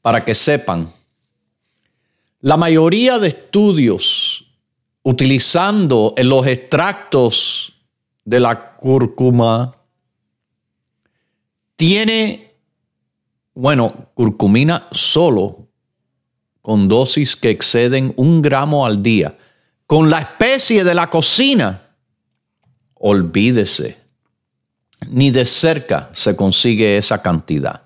para 0.00 0.24
que 0.24 0.34
sepan 0.34 0.90
la 2.46 2.56
mayoría 2.56 3.18
de 3.18 3.26
estudios 3.26 4.46
utilizando 5.02 6.14
los 6.16 6.46
extractos 6.46 7.72
de 8.24 8.38
la 8.38 8.76
cúrcuma 8.76 9.74
tiene, 11.74 12.54
bueno, 13.52 14.10
curcumina 14.14 14.86
solo 14.92 15.66
con 16.62 16.86
dosis 16.86 17.34
que 17.34 17.50
exceden 17.50 18.14
un 18.16 18.42
gramo 18.42 18.86
al 18.86 19.02
día. 19.02 19.36
Con 19.88 20.08
la 20.08 20.20
especie 20.20 20.84
de 20.84 20.94
la 20.94 21.10
cocina, 21.10 21.96
olvídese, 22.94 23.98
ni 25.08 25.32
de 25.32 25.46
cerca 25.46 26.10
se 26.12 26.36
consigue 26.36 26.96
esa 26.96 27.20
cantidad. 27.20 27.85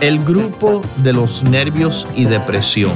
el 0.00 0.22
grupo 0.22 0.80
de 0.98 1.12
los 1.12 1.42
nervios 1.44 2.06
y 2.14 2.24
depresión. 2.24 2.92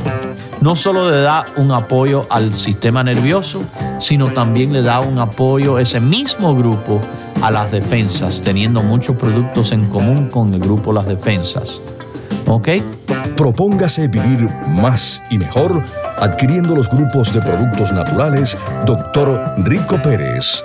No 0.61 0.77
solo 0.77 1.11
le 1.11 1.21
da 1.21 1.47
un 1.57 1.73
apoyo 1.73 2.21
al 2.31 2.55
sistema 2.55 3.03
nervioso, 3.03 3.63
sino 3.99 4.27
también 4.27 4.73
le 4.73 4.83
da 4.83 5.01
un 5.01 5.19
apoyo 5.19 5.79
ese 5.79 6.01
mismo 6.01 6.55
grupo 6.55 7.01
a 7.43 7.51
las 7.51 7.73
defensas, 7.73 8.41
teniendo 8.41 8.83
muchos 8.83 9.17
productos 9.17 9.73
en 9.73 9.89
común 9.89 10.29
con 10.29 10.55
el 10.55 10.61
grupo 10.61 10.93
Las 10.93 11.07
Defensas. 11.07 11.81
¿Ok? 12.47 12.69
Propóngase 13.37 14.07
vivir 14.07 14.47
más 14.69 15.21
y 15.31 15.39
mejor 15.39 15.83
adquiriendo 16.19 16.77
los 16.77 16.89
grupos 16.89 17.33
de 17.33 17.41
productos 17.43 17.93
naturales 17.93 18.57
Dr. 18.87 19.55
Rico 19.59 20.01
Pérez. 20.01 20.65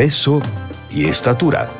peso 0.00 0.40
y 0.90 1.04
estatura. 1.04 1.79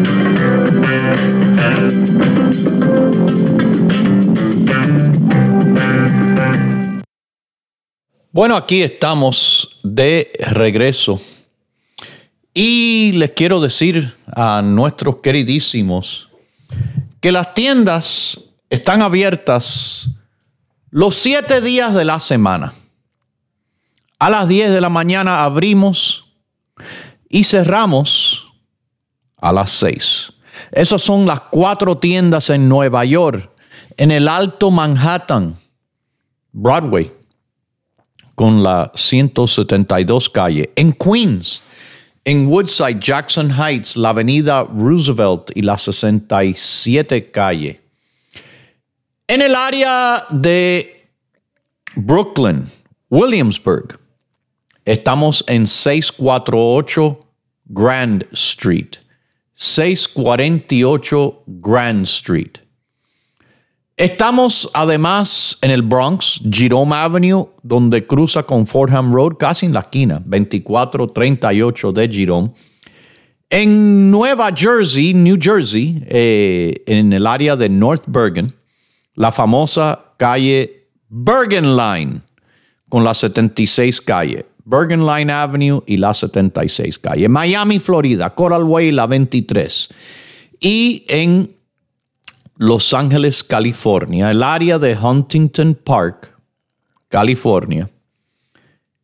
Bueno, 8.33 8.55
aquí 8.55 8.81
estamos 8.81 9.79
de 9.83 10.31
regreso. 10.39 11.21
Y 12.53 13.11
les 13.13 13.31
quiero 13.31 13.59
decir 13.59 14.15
a 14.27 14.61
nuestros 14.61 15.17
queridísimos 15.17 16.29
que 17.19 17.31
las 17.31 17.53
tiendas 17.53 18.39
están 18.69 19.01
abiertas 19.01 20.09
los 20.89 21.15
siete 21.15 21.61
días 21.61 21.93
de 21.93 22.05
la 22.05 22.19
semana. 22.19 22.73
A 24.17 24.29
las 24.29 24.47
10 24.47 24.71
de 24.71 24.81
la 24.81 24.89
mañana 24.89 25.43
abrimos 25.43 26.25
y 27.27 27.43
cerramos 27.43 28.45
a 29.37 29.51
las 29.51 29.71
6. 29.71 30.30
Esas 30.71 31.01
son 31.01 31.25
las 31.25 31.41
cuatro 31.41 31.97
tiendas 31.97 32.49
en 32.49 32.67
Nueva 32.67 33.05
York, 33.05 33.49
en 33.97 34.11
el 34.11 34.27
Alto 34.27 34.71
Manhattan, 34.71 35.57
Broadway, 36.51 37.11
con 38.35 38.63
la 38.63 38.91
172 38.95 40.29
calle. 40.29 40.71
En 40.75 40.93
Queens, 40.93 41.61
en 42.23 42.47
Woodside, 42.47 42.99
Jackson 42.99 43.51
Heights, 43.51 43.97
la 43.97 44.09
avenida 44.09 44.63
Roosevelt 44.63 45.51
y 45.55 45.61
la 45.61 45.77
67 45.77 47.31
calle. 47.31 47.81
En 49.27 49.41
el 49.41 49.55
área 49.55 50.25
de 50.29 51.09
Brooklyn, 51.95 52.65
Williamsburg, 53.09 53.99
estamos 54.85 55.43
en 55.47 55.67
648 55.67 57.19
Grand 57.65 58.27
Street. 58.33 58.97
648 59.61 61.43
Grand 61.45 62.03
Street. 62.05 62.57
Estamos 63.95 64.67
además 64.73 65.55
en 65.61 65.69
el 65.69 65.83
Bronx, 65.83 66.41
Jerome 66.49 66.95
Avenue, 66.95 67.47
donde 67.61 68.07
cruza 68.07 68.41
con 68.41 68.65
Fordham 68.65 69.13
Road, 69.13 69.37
casi 69.37 69.67
en 69.67 69.73
la 69.73 69.81
esquina, 69.81 70.15
2438 70.25 71.91
de 71.91 72.09
Jerome. 72.09 72.51
En 73.51 74.09
Nueva 74.09 74.49
Jersey, 74.51 75.13
New 75.13 75.37
Jersey, 75.39 76.03
eh, 76.07 76.81
en 76.87 77.13
el 77.13 77.27
área 77.27 77.55
de 77.55 77.69
North 77.69 78.05
Bergen, 78.07 78.55
la 79.13 79.31
famosa 79.31 80.15
calle 80.17 80.87
Bergen 81.07 81.77
Line, 81.77 82.21
con 82.89 83.03
la 83.03 83.13
76 83.13 84.01
calle. 84.01 84.43
Bergen 84.71 85.05
Line 85.05 85.31
Avenue 85.31 85.83
y 85.85 85.97
la 85.97 86.13
76 86.13 86.97
calle. 86.97 87.27
Miami, 87.27 87.77
Florida, 87.77 88.33
Coral 88.33 88.63
Way, 88.63 88.93
la 88.93 89.05
23. 89.05 89.89
Y 90.61 91.03
en 91.09 91.53
Los 92.55 92.93
Ángeles, 92.93 93.43
California, 93.43 94.31
el 94.31 94.41
área 94.41 94.79
de 94.79 94.95
Huntington 94.95 95.75
Park, 95.75 96.33
California, 97.09 97.89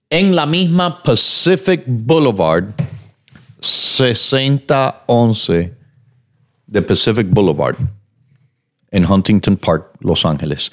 en 0.10 0.34
la 0.34 0.46
misma 0.46 1.04
Pacific 1.04 1.84
Boulevard, 1.86 2.74
6011 3.60 5.74
de 6.66 6.82
Pacific 6.82 7.28
Boulevard, 7.30 7.76
en 8.90 9.06
Huntington 9.06 9.58
Park, 9.58 9.88
Los 10.00 10.26
Ángeles. 10.26 10.72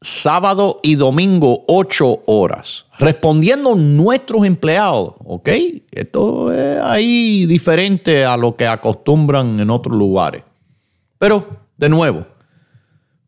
Sábado 0.00 0.80
y 0.82 0.96
domingo, 0.96 1.64
8 1.68 2.22
horas. 2.26 2.86
Respondiendo 2.98 3.76
nuestros 3.76 4.44
empleados, 4.44 5.14
¿ok? 5.24 5.48
Esto 5.92 6.52
es 6.52 6.80
ahí 6.82 7.46
diferente 7.46 8.24
a 8.24 8.36
lo 8.36 8.56
que 8.56 8.66
acostumbran 8.66 9.60
en 9.60 9.70
otros 9.70 9.96
lugares. 9.96 10.42
Pero, 11.18 11.46
de 11.76 11.88
nuevo, 11.88 12.26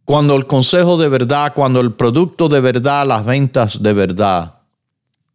cuando 0.05 0.35
el 0.35 0.47
consejo 0.49 0.97
de 0.97 1.09
verdad, 1.09 1.53
cuando 1.55 1.81
el 1.81 1.93
producto 1.93 2.49
de 2.49 2.61
verdad, 2.61 3.07
las 3.07 3.25
ventas 3.25 3.81
de 3.81 3.93
verdad, 3.93 4.55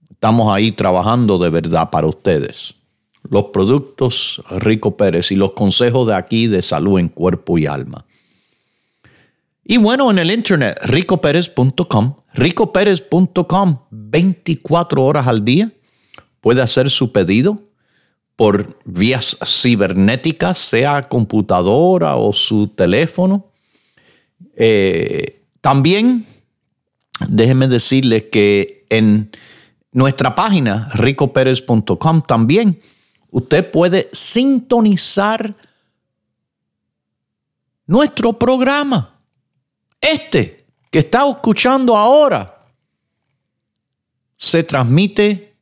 estamos 0.10 0.52
ahí 0.54 0.74
trabajando 0.74 1.38
de 1.38 1.50
verdad 1.50 1.90
para 1.90 2.08
ustedes 2.08 2.76
los 3.24 3.46
productos 3.46 4.42
Rico 4.50 4.96
Pérez 4.98 5.32
y 5.32 5.36
los 5.36 5.52
consejos 5.52 6.08
de 6.08 6.16
aquí 6.16 6.48
de 6.48 6.62
salud 6.62 7.00
en 7.00 7.10
cuerpo 7.10 7.58
y 7.58 7.66
alma. 7.66 8.06
Y 9.66 9.78
bueno, 9.78 10.10
en 10.10 10.18
el 10.18 10.32
internet, 10.32 10.80
ricopérez.com, 10.84 12.16
ricopérez.com, 12.34 13.80
24 13.92 15.06
horas 15.06 15.28
al 15.28 15.46
día, 15.46 15.72
puede 16.42 16.62
hacer 16.62 16.90
su 16.90 17.12
pedido 17.12 17.62
por 18.36 18.80
vías 18.86 19.38
cibernéticas, 19.46 20.58
sea 20.58 21.02
computadora 21.04 22.16
o 22.16 22.34
su 22.34 22.70
teléfono. 22.70 23.52
Eh, 24.56 25.44
también, 25.62 26.26
déjenme 27.28 27.68
decirles 27.68 28.24
que 28.32 28.86
en 28.90 29.30
nuestra 29.92 30.34
página, 30.34 30.90
ricopérez.com, 30.96 32.22
también 32.22 32.80
usted 33.32 33.70
puede 33.72 34.10
sintonizar 34.12 35.56
nuestro 37.86 38.34
programa. 38.34 39.20
Este 40.02 40.66
que 40.92 41.00
está 41.00 41.28
escuchando 41.30 41.96
ahora 41.96 42.66
se 44.38 44.64
transmite 44.64 45.54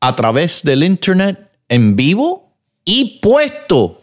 a 0.00 0.14
través 0.14 0.62
del 0.62 0.84
internet 0.84 1.50
en 1.68 1.96
vivo 1.96 2.52
y 2.84 3.18
puesto. 3.20 4.00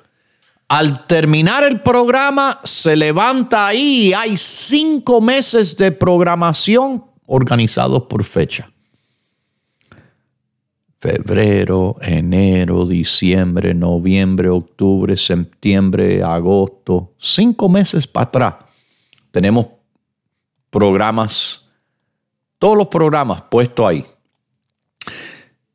Al 0.67 1.05
terminar 1.05 1.63
el 1.63 1.82
programa 1.82 2.59
se 2.63 2.95
levanta 2.95 3.67
ahí. 3.67 4.13
Hay 4.13 4.38
cinco 4.38 5.22
meses 5.22 5.76
de 5.76 5.91
programación 5.91 7.05
organizados 7.26 8.03
por 8.03 8.24
fecha 8.24 8.70
febrero, 11.01 11.97
enero, 11.99 12.85
diciembre, 12.85 13.73
noviembre, 13.73 14.49
octubre, 14.49 15.17
septiembre, 15.17 16.21
agosto, 16.21 17.15
cinco 17.17 17.67
meses 17.67 18.05
para 18.05 18.25
atrás. 18.25 18.55
Tenemos 19.31 19.65
programas, 20.69 21.67
todos 22.59 22.77
los 22.77 22.87
programas 22.87 23.41
puestos 23.49 23.83
ahí. 23.83 24.05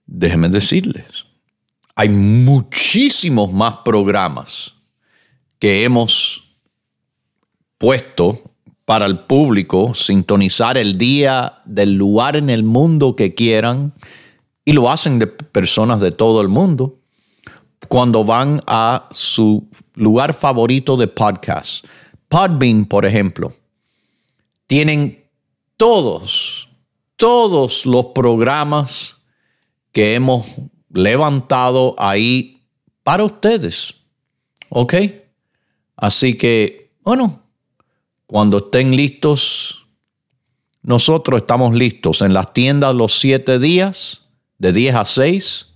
Déjenme 0.06 0.48
decirles, 0.48 1.26
hay 1.96 2.08
muchísimos 2.08 3.52
más 3.52 3.78
programas 3.84 4.76
que 5.58 5.82
hemos 5.82 6.56
puesto 7.78 8.40
para 8.84 9.06
el 9.06 9.18
público 9.24 9.92
sintonizar 9.92 10.78
el 10.78 10.96
día 10.96 11.62
del 11.64 11.94
lugar 11.96 12.36
en 12.36 12.48
el 12.48 12.62
mundo 12.62 13.16
que 13.16 13.34
quieran 13.34 13.92
y 14.66 14.72
lo 14.72 14.90
hacen 14.90 15.18
de 15.18 15.28
personas 15.28 16.00
de 16.00 16.10
todo 16.10 16.42
el 16.42 16.48
mundo 16.48 16.98
cuando 17.88 18.24
van 18.24 18.60
a 18.66 19.08
su 19.12 19.68
lugar 19.94 20.34
favorito 20.34 20.96
de 20.96 21.06
podcast. 21.06 21.86
Podbean, 22.28 22.84
por 22.84 23.06
ejemplo, 23.06 23.54
tienen 24.66 25.24
todos, 25.76 26.68
todos 27.14 27.86
los 27.86 28.06
programas 28.06 29.18
que 29.92 30.14
hemos 30.14 30.46
levantado 30.90 31.94
ahí 31.96 32.60
para 33.04 33.22
ustedes. 33.22 33.94
¿Ok? 34.68 34.94
Así 35.96 36.36
que, 36.36 36.92
bueno, 37.02 37.40
cuando 38.26 38.58
estén 38.58 38.96
listos, 38.96 39.86
nosotros 40.82 41.42
estamos 41.42 41.72
listos 41.72 42.20
en 42.20 42.34
las 42.34 42.52
tiendas 42.52 42.96
los 42.96 43.16
siete 43.20 43.60
días, 43.60 44.25
de 44.58 44.72
10 44.72 44.94
a 44.94 45.04
6, 45.04 45.74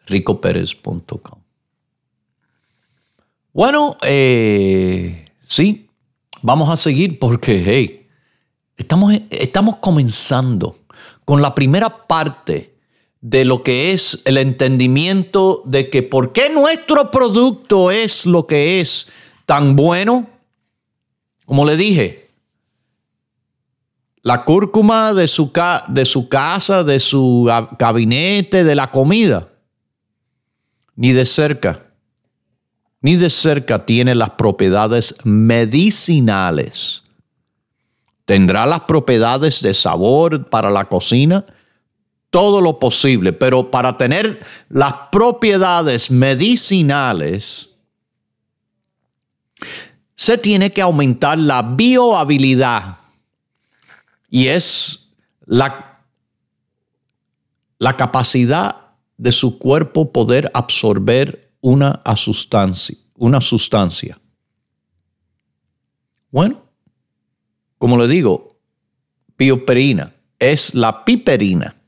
ricoperez.com. 0.05 1.39
Bueno, 3.53 3.97
eh, 4.03 5.25
sí, 5.43 5.89
vamos 6.41 6.69
a 6.69 6.77
seguir 6.77 7.19
porque, 7.19 7.61
hey, 7.65 8.07
estamos, 8.77 9.13
estamos 9.29 9.75
comenzando 9.77 10.79
con 11.25 11.41
la 11.41 11.53
primera 11.53 12.07
parte 12.07 12.78
de 13.21 13.45
lo 13.45 13.63
que 13.63 13.91
es 13.91 14.21
el 14.25 14.37
entendimiento 14.37 15.61
de 15.65 15.89
que 15.89 16.03
por 16.03 16.31
qué 16.31 16.49
nuestro 16.49 17.11
producto 17.11 17.91
es 17.91 18.25
lo 18.25 18.47
que 18.47 18.79
es 18.79 19.07
tan 19.45 19.75
bueno. 19.75 20.29
Como 21.45 21.65
le 21.65 21.75
dije, 21.75 22.29
la 24.21 24.45
cúrcuma 24.45 25.13
de 25.13 25.27
su, 25.27 25.51
de 25.87 26.05
su 26.05 26.29
casa, 26.29 26.83
de 26.83 26.99
su 26.99 27.49
gabinete, 27.77 28.63
de 28.63 28.75
la 28.75 28.91
comida, 28.91 29.49
ni 30.95 31.11
de 31.11 31.25
cerca, 31.25 31.87
ni 33.01 33.15
de 33.15 33.29
cerca 33.29 33.85
tiene 33.85 34.15
las 34.15 34.31
propiedades 34.31 35.15
medicinales. 35.23 37.03
Tendrá 38.25 38.65
las 38.65 38.81
propiedades 38.81 39.61
de 39.61 39.73
sabor 39.73 40.49
para 40.49 40.69
la 40.69 40.85
cocina, 40.85 41.45
todo 42.29 42.61
lo 42.61 42.79
posible, 42.79 43.33
pero 43.33 43.71
para 43.71 43.97
tener 43.97 44.43
las 44.69 44.93
propiedades 45.11 46.11
medicinales, 46.11 47.69
se 50.15 50.37
tiene 50.37 50.69
que 50.69 50.81
aumentar 50.81 51.37
la 51.37 51.61
biohabilidad 51.61 52.99
y 54.29 54.47
es 54.47 55.09
la, 55.45 56.03
la 57.79 57.97
capacidad 57.97 58.75
de 59.17 59.31
su 59.31 59.57
cuerpo 59.57 60.11
poder 60.11 60.51
absorber 60.53 61.49
una 61.61 62.01
sustancia, 62.15 62.97
una 63.15 63.41
sustancia. 63.41 64.19
Bueno, 66.31 66.63
como 67.77 67.97
le 67.97 68.07
digo, 68.07 68.59
bioperina 69.37 70.13
es 70.37 70.75
la 70.75 71.03
piperina 71.03 71.78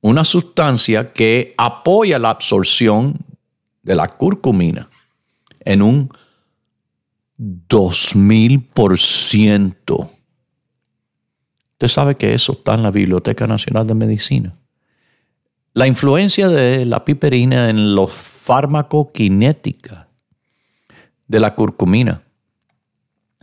una 0.00 0.24
sustancia 0.24 1.12
que 1.12 1.54
apoya 1.56 2.18
la 2.18 2.30
absorción 2.30 3.18
de 3.82 3.94
la 3.96 4.08
curcumina 4.08 4.88
en 5.60 5.82
un 5.82 6.08
2000%. 7.38 10.10
Usted 11.72 11.88
sabe 11.88 12.16
que 12.16 12.34
eso 12.34 12.52
está 12.52 12.74
en 12.74 12.82
la 12.82 12.90
Biblioteca 12.90 13.46
Nacional 13.46 13.86
de 13.86 13.94
Medicina. 13.94 14.54
La 15.74 15.86
influencia 15.86 16.48
de 16.48 16.84
la 16.84 17.04
piperina 17.04 17.70
en 17.70 17.94
los 17.94 18.12
farmacokinética 18.12 20.08
de 21.28 21.40
la 21.40 21.54
curcumina. 21.54 22.22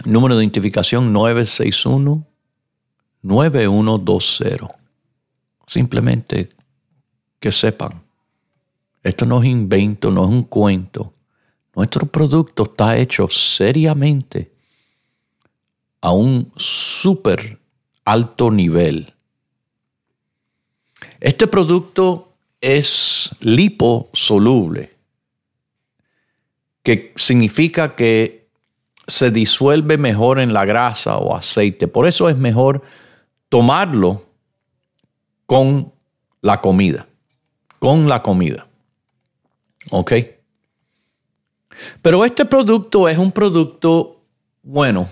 Número 0.03 0.35
de 0.35 0.43
identificación 0.43 1.13
961 1.13 2.27
9120. 3.21 4.84
Simplemente 5.67 6.49
que 7.39 7.51
sepan, 7.51 8.03
esto 9.03 9.25
no 9.25 9.41
es 9.41 9.49
invento, 9.49 10.11
no 10.11 10.23
es 10.23 10.29
un 10.29 10.43
cuento. 10.43 11.13
Nuestro 11.75 12.05
producto 12.05 12.63
está 12.63 12.97
hecho 12.97 13.27
seriamente 13.27 14.51
a 16.01 16.11
un 16.11 16.51
súper 16.55 17.59
alto 18.03 18.49
nivel. 18.51 19.13
Este 21.19 21.47
producto 21.47 22.33
es 22.61 23.29
liposoluble, 23.39 24.95
que 26.83 27.13
significa 27.15 27.95
que 27.95 28.47
se 29.07 29.31
disuelve 29.31 29.97
mejor 29.97 30.39
en 30.39 30.53
la 30.53 30.65
grasa 30.65 31.17
o 31.17 31.35
aceite. 31.35 31.87
Por 31.87 32.07
eso 32.07 32.29
es 32.29 32.37
mejor 32.37 32.81
tomarlo 33.49 34.24
con 35.45 35.93
la 36.41 36.61
comida. 36.61 37.07
Con 37.79 38.07
la 38.07 38.21
comida. 38.21 38.67
¿Ok? 39.91 40.13
Pero 42.01 42.23
este 42.23 42.45
producto 42.45 43.09
es 43.09 43.17
un 43.17 43.31
producto, 43.31 44.23
bueno, 44.63 45.07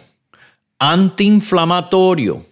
antiinflamatorio. 0.80 2.46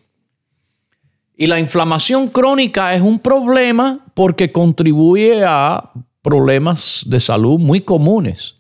Y 1.36 1.48
la 1.48 1.60
inflamación 1.60 2.30
crónica 2.30 2.94
es 2.94 3.02
un 3.02 3.18
problema 3.18 4.06
porque 4.14 4.52
contribuye 4.52 5.44
a 5.44 5.92
problemas 6.22 7.04
de 7.08 7.20
salud 7.20 7.58
muy 7.58 7.82
comunes. 7.82 8.58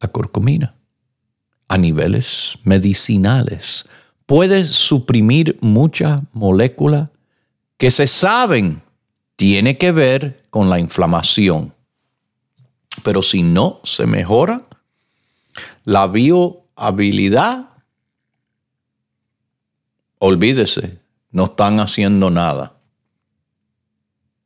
La 0.00 0.08
curcumina 0.08 0.74
a 1.68 1.78
niveles 1.78 2.58
medicinales 2.64 3.86
puede 4.26 4.64
suprimir 4.64 5.58
muchas 5.60 6.22
moléculas 6.32 7.08
que 7.76 7.90
se 7.90 8.06
saben 8.06 8.82
tiene 9.36 9.76
que 9.76 9.92
ver 9.92 10.42
con 10.50 10.70
la 10.70 10.78
inflamación. 10.78 11.74
Pero 13.02 13.22
si 13.22 13.42
no 13.42 13.80
se 13.84 14.06
mejora 14.06 14.66
la 15.84 16.06
biohabilidad, 16.06 17.70
olvídese, 20.18 20.98
no 21.30 21.46
están 21.46 21.80
haciendo 21.80 22.30
nada. 22.30 22.76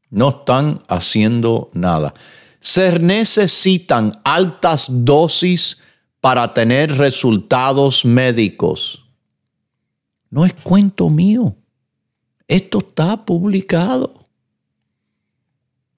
No 0.08 0.28
están 0.28 0.80
haciendo 0.88 1.70
nada. 1.74 2.14
Se 2.60 2.98
necesitan 2.98 4.18
altas 4.24 4.86
dosis 4.88 5.78
para 6.20 6.54
tener 6.54 6.96
resultados 6.96 8.04
médicos. 8.04 9.05
No 10.36 10.44
es 10.44 10.52
cuento 10.52 11.08
mío. 11.08 11.56
Esto 12.46 12.80
está 12.80 13.24
publicado. 13.24 14.12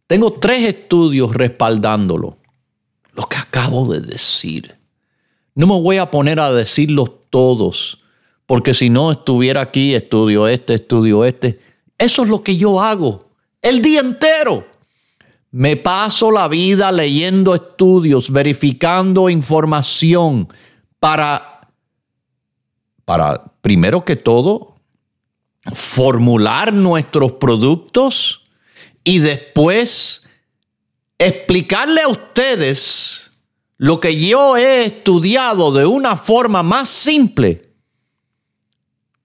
Tengo 0.06 0.34
tres 0.34 0.62
estudios 0.62 1.34
respaldándolo. 1.34 2.38
Lo 3.14 3.24
que 3.24 3.36
acabo 3.36 3.92
de 3.92 4.00
decir. 4.00 4.78
No 5.56 5.66
me 5.66 5.80
voy 5.80 5.96
a 5.96 6.12
poner 6.12 6.38
a 6.38 6.52
decirlos 6.52 7.10
todos, 7.30 7.98
porque 8.46 8.74
si 8.74 8.90
no 8.90 9.10
estuviera 9.10 9.60
aquí, 9.60 9.96
estudio 9.96 10.46
este, 10.46 10.74
estudio 10.74 11.24
este. 11.24 11.58
Eso 11.98 12.22
es 12.22 12.28
lo 12.28 12.40
que 12.40 12.56
yo 12.56 12.80
hago 12.80 13.32
el 13.60 13.82
día 13.82 13.98
entero. 13.98 14.68
Me 15.50 15.76
paso 15.76 16.30
la 16.30 16.46
vida 16.46 16.92
leyendo 16.92 17.56
estudios, 17.56 18.30
verificando 18.30 19.30
información 19.30 20.46
para, 21.00 21.57
para 23.08 23.42
primero 23.62 24.04
que 24.04 24.16
todo, 24.16 24.76
formular 25.72 26.74
nuestros 26.74 27.32
productos 27.32 28.42
y 29.02 29.20
después 29.20 30.24
explicarle 31.16 32.02
a 32.02 32.08
ustedes 32.08 33.30
lo 33.78 33.98
que 33.98 34.20
yo 34.20 34.58
he 34.58 34.84
estudiado 34.84 35.72
de 35.72 35.86
una 35.86 36.16
forma 36.16 36.62
más 36.62 36.90
simple 36.90 37.72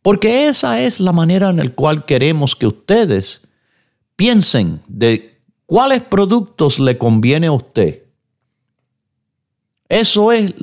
Porque 0.01 0.47
esa 0.47 0.79
es 0.81 1.01
la 1.01 1.11
manera 1.11 1.49
en 1.49 1.57
la 1.57 1.67
cual 1.67 2.05
queremos 2.05 2.55
que 2.55 2.67
ustedes 2.67 3.41
piensen 4.15 4.81
de 4.87 5.41
cuáles 5.65 6.01
productos 6.03 6.79
le 6.79 6.97
conviene 6.97 7.47
a 7.47 7.51
usted. 7.51 8.05
Eso 9.89 10.31
es, 10.31 10.53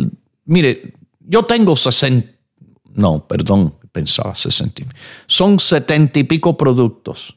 mire, 0.46 0.94
yo 1.20 1.44
tengo 1.44 1.76
60, 1.76 2.29
no, 2.94 3.26
perdón, 3.26 3.74
pensaba 3.92 4.34
60, 4.34 4.82
son 5.26 5.58
70 5.58 6.20
y 6.20 6.24
pico 6.24 6.56
productos. 6.56 7.34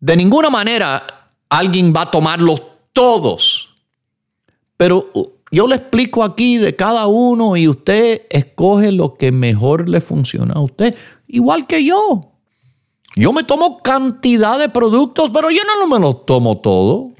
De 0.00 0.16
ninguna 0.16 0.50
manera 0.50 1.30
alguien 1.48 1.92
va 1.94 2.02
a 2.02 2.10
tomarlos 2.10 2.62
todos, 2.92 3.70
pero 4.76 5.10
yo 5.50 5.66
le 5.66 5.76
explico 5.76 6.24
aquí 6.24 6.56
de 6.56 6.74
cada 6.74 7.06
uno 7.06 7.56
y 7.56 7.68
usted 7.68 8.22
escoge 8.30 8.90
lo 8.90 9.14
que 9.14 9.30
mejor 9.32 9.88
le 9.88 10.00
funciona 10.00 10.54
a 10.54 10.60
usted, 10.60 10.96
igual 11.28 11.66
que 11.66 11.84
yo. 11.84 12.32
Yo 13.14 13.32
me 13.32 13.44
tomo 13.44 13.82
cantidad 13.82 14.58
de 14.58 14.70
productos, 14.70 15.30
pero 15.30 15.50
yo 15.50 15.60
no 15.78 15.86
me 15.86 16.00
los 16.00 16.24
tomo 16.24 16.58
todo. 16.58 17.12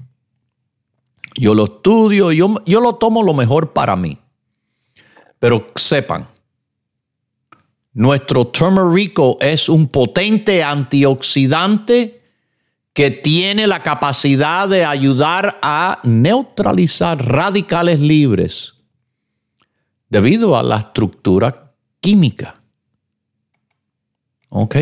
Yo 1.35 1.55
lo 1.55 1.65
estudio, 1.65 2.33
yo, 2.33 2.55
yo 2.65 2.81
lo 2.81 2.95
tomo 2.95 3.23
lo 3.23 3.35
mejor 3.35 3.73
para 3.73 3.97
mí. 3.97 4.19
Pero 5.39 5.67
sepan, 5.75 6.29
nuestro 7.95 8.47
turmerico 8.47 9.39
es 9.41 9.69
un 9.69 9.89
potente 9.89 10.63
antioxidante 10.63 12.23
que 12.95 13.11
tiene 13.11 13.67
la 13.67 13.83
capacidad 13.83 14.69
de 14.69 14.85
ayudar 14.85 15.59
a 15.63 16.01
neutralizar 16.05 17.25
radicales 17.25 18.01
libres 18.01 18.75
debido 20.09 20.57
a 20.57 20.63
la 20.63 20.79
estructura 20.79 21.75
química. 22.01 22.61
¿Ok? 24.51 24.77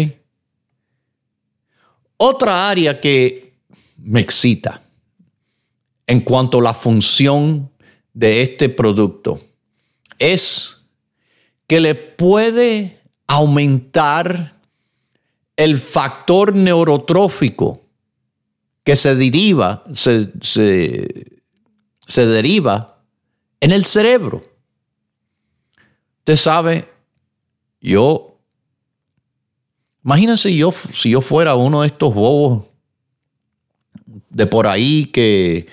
Otra 2.17 2.69
área 2.69 3.01
que 3.01 3.55
me 3.97 4.21
excita 4.21 4.83
en 6.07 6.21
cuanto 6.21 6.59
a 6.59 6.63
la 6.63 6.75
función 6.75 7.71
de 8.13 8.43
este 8.43 8.69
producto 8.69 9.41
es 10.19 10.77
que 11.69 11.81
le 11.81 11.95
puede 11.95 13.00
aumentar 13.31 14.57
el 15.55 15.79
factor 15.79 16.53
neurotrófico 16.53 17.81
que 18.83 18.97
se 18.97 19.15
deriva, 19.15 19.85
se, 19.93 20.33
se, 20.41 22.27
deriva 22.27 22.99
en 23.61 23.71
el 23.71 23.85
cerebro. 23.85 24.43
Usted 26.19 26.35
sabe, 26.35 26.89
yo, 27.81 28.37
imagínense 30.05 30.53
yo, 30.53 30.75
si 30.93 31.11
yo 31.11 31.21
fuera 31.21 31.55
uno 31.55 31.83
de 31.83 31.87
estos 31.87 32.13
bobos 32.13 32.65
de 34.29 34.47
por 34.47 34.67
ahí 34.67 35.07
que, 35.07 35.69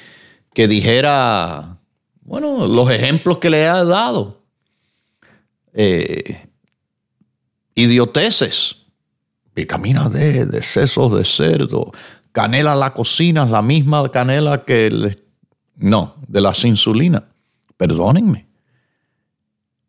que 0.53 0.67
dijera, 0.67 1.79
bueno, 2.21 2.67
los 2.67 2.91
ejemplos 2.91 3.39
que 3.39 3.49
le 3.49 3.63
he 3.63 3.65
dado. 3.65 4.43
Eh, 5.73 6.46
idioteces, 7.78 8.88
vitamina 9.55 10.09
D, 10.09 10.47
decesos 10.47 11.13
de 11.13 11.23
cerdo, 11.23 11.91
canela 12.32 12.73
a 12.73 12.75
la 12.75 12.91
cocina 12.91 13.45
la 13.45 13.61
misma 13.61 14.09
canela 14.11 14.65
que... 14.65 15.15
no, 15.75 16.15
de 16.28 16.41
las 16.41 16.65
insulinas. 16.65 17.23
Perdónenme. 17.78 18.47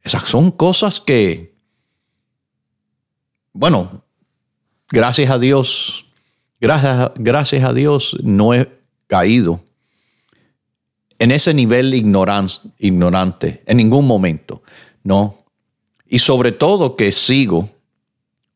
Esas 0.03 0.25
son 0.25 0.51
cosas 0.51 1.01
que, 1.01 1.57
bueno, 3.55 4.05
gracias 4.91 5.31
a 5.31 5.39
Dios, 5.39 6.05
gracias, 6.61 7.11
gracias 7.17 7.65
a 7.65 7.73
Dios 7.73 8.17
no 8.23 8.53
he 8.53 8.71
caído 9.07 9.65
en 11.19 11.31
ese 11.31 11.55
nivel 11.55 11.95
ignorante 11.95 13.63
en 13.67 13.77
ningún 13.79 14.07
momento. 14.07 14.63
No. 15.03 15.39
Y 16.07 16.19
sobre 16.19 16.53
todo 16.53 16.95
que 16.95 17.13
sigo 17.13 17.78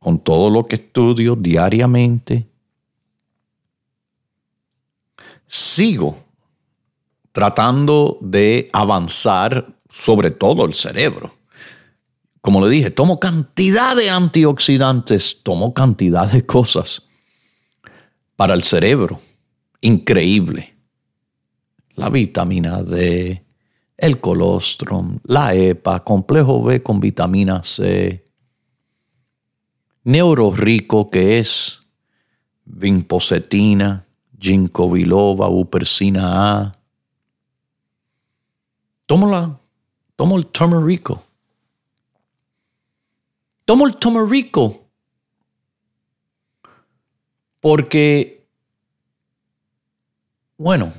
con 0.02 0.18
todo 0.18 0.50
lo 0.50 0.66
que 0.66 0.74
estudio 0.74 1.36
diariamente, 1.36 2.48
sigo 5.46 6.18
tratando 7.30 8.18
de 8.20 8.68
avanzar 8.72 9.78
sobre 9.88 10.32
todo 10.32 10.64
el 10.64 10.74
cerebro. 10.74 11.32
Como 12.40 12.64
le 12.64 12.68
dije, 12.68 12.90
tomo 12.90 13.20
cantidad 13.20 13.94
de 13.94 14.10
antioxidantes, 14.10 15.38
tomo 15.44 15.72
cantidad 15.72 16.30
de 16.30 16.44
cosas 16.44 17.02
para 18.34 18.54
el 18.54 18.64
cerebro. 18.64 19.20
Increíble. 19.82 20.74
La 21.94 22.10
vitamina 22.10 22.82
D, 22.82 23.44
el 23.96 24.18
colostrum, 24.18 25.20
la 25.24 25.54
EPA, 25.54 26.02
complejo 26.02 26.60
B 26.60 26.82
con 26.82 26.98
vitamina 26.98 27.62
C, 27.62 28.24
neuro 30.04 30.50
rico 30.50 31.10
que 31.10 31.38
es 31.38 31.80
vinpocetina, 32.64 34.06
ginkgo 34.38 34.90
biloba, 34.90 35.48
upersina 35.48 36.60
A. 36.60 36.72
Tómala, 39.06 39.60
tomo 40.16 40.36
el 40.36 40.46
turmerico. 40.46 41.22
Tomo 43.64 43.86
el 43.86 43.96
turmerico 43.96 44.82
porque, 47.62 48.44
bueno, 50.58 50.92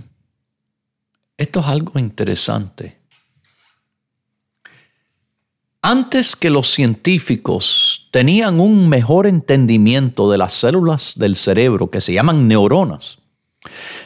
esto 1.35 1.59
es 1.59 1.65
algo 1.65 1.99
interesante. 1.99 3.02
Antes 5.85 6.37
que 6.37 6.49
los 6.49 6.71
científicos 6.71 8.07
tenían 8.09 8.61
un 8.61 8.87
mejor 8.87 9.27
entendimiento 9.27 10.31
de 10.31 10.37
las 10.37 10.53
células 10.53 11.15
del 11.17 11.35
cerebro 11.35 11.89
que 11.91 11.99
se 11.99 12.13
llaman 12.13 12.47
neuronas, 12.47 13.17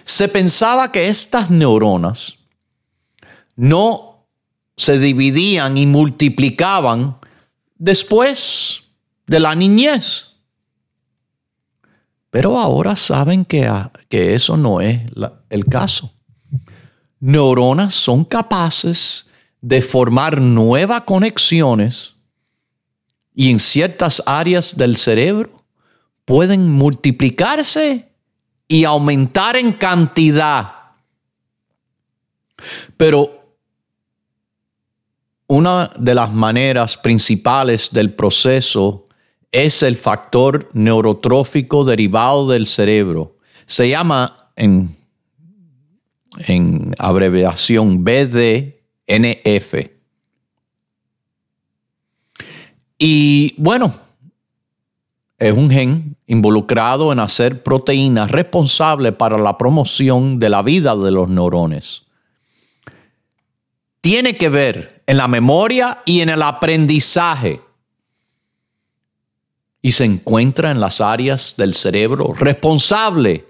se 0.03 0.27
pensaba 0.27 0.91
que 0.91 1.07
estas 1.07 1.51
neuronas 1.51 2.33
no 3.55 4.25
se 4.75 4.97
dividían 4.97 5.77
y 5.77 5.85
multiplicaban 5.85 7.17
después 7.75 8.81
de 9.27 9.39
la 9.39 9.53
niñez. 9.53 10.29
Pero 12.31 12.57
ahora 12.57 12.95
saben 12.95 13.45
que, 13.45 13.71
que 14.09 14.33
eso 14.33 14.57
no 14.57 14.81
es 14.81 14.99
el 15.51 15.65
caso. 15.65 16.11
Neuronas 17.19 17.93
son 17.93 18.25
capaces 18.25 19.26
de 19.61 19.81
formar 19.81 20.39
nuevas 20.41 21.01
conexiones 21.01 22.15
y 23.33 23.51
en 23.51 23.59
ciertas 23.59 24.23
áreas 24.25 24.77
del 24.77 24.97
cerebro 24.97 25.51
pueden 26.25 26.69
multiplicarse 26.69 28.09
y 28.67 28.83
aumentar 28.83 29.55
en 29.55 29.73
cantidad. 29.73 30.71
Pero 32.97 33.55
una 35.47 35.91
de 35.97 36.15
las 36.15 36.31
maneras 36.33 36.97
principales 36.97 37.89
del 37.91 38.13
proceso 38.13 39.05
es 39.51 39.81
el 39.83 39.95
factor 39.95 40.69
neurotrófico 40.73 41.85
derivado 41.85 42.49
del 42.49 42.67
cerebro. 42.67 43.37
Se 43.65 43.87
llama 43.87 44.51
en, 44.55 44.95
en 46.47 46.91
abreviación 46.97 48.03
BDNF. 49.07 49.89
Y 52.99 53.53
bueno, 53.57 53.93
es 55.37 55.53
un 55.53 55.69
gen 55.69 56.17
involucrado 56.25 57.11
en 57.11 57.19
hacer 57.19 57.63
proteínas 57.63 58.31
responsables 58.31 59.13
para 59.13 59.37
la 59.37 59.57
promoción 59.57 60.39
de 60.39 60.49
la 60.49 60.61
vida 60.61 60.95
de 60.95 61.11
los 61.11 61.29
neurones. 61.29 62.03
Tiene 64.01 64.35
que 64.35 64.49
ver 64.49 65.03
en 65.05 65.17
la 65.17 65.27
memoria 65.27 66.01
y 66.05 66.21
en 66.21 66.29
el 66.29 66.41
aprendizaje. 66.41 67.61
Y 69.81 69.91
se 69.91 70.05
encuentra 70.05 70.71
en 70.71 70.79
las 70.79 71.01
áreas 71.01 71.53
del 71.55 71.73
cerebro 71.73 72.33
responsable 72.33 73.45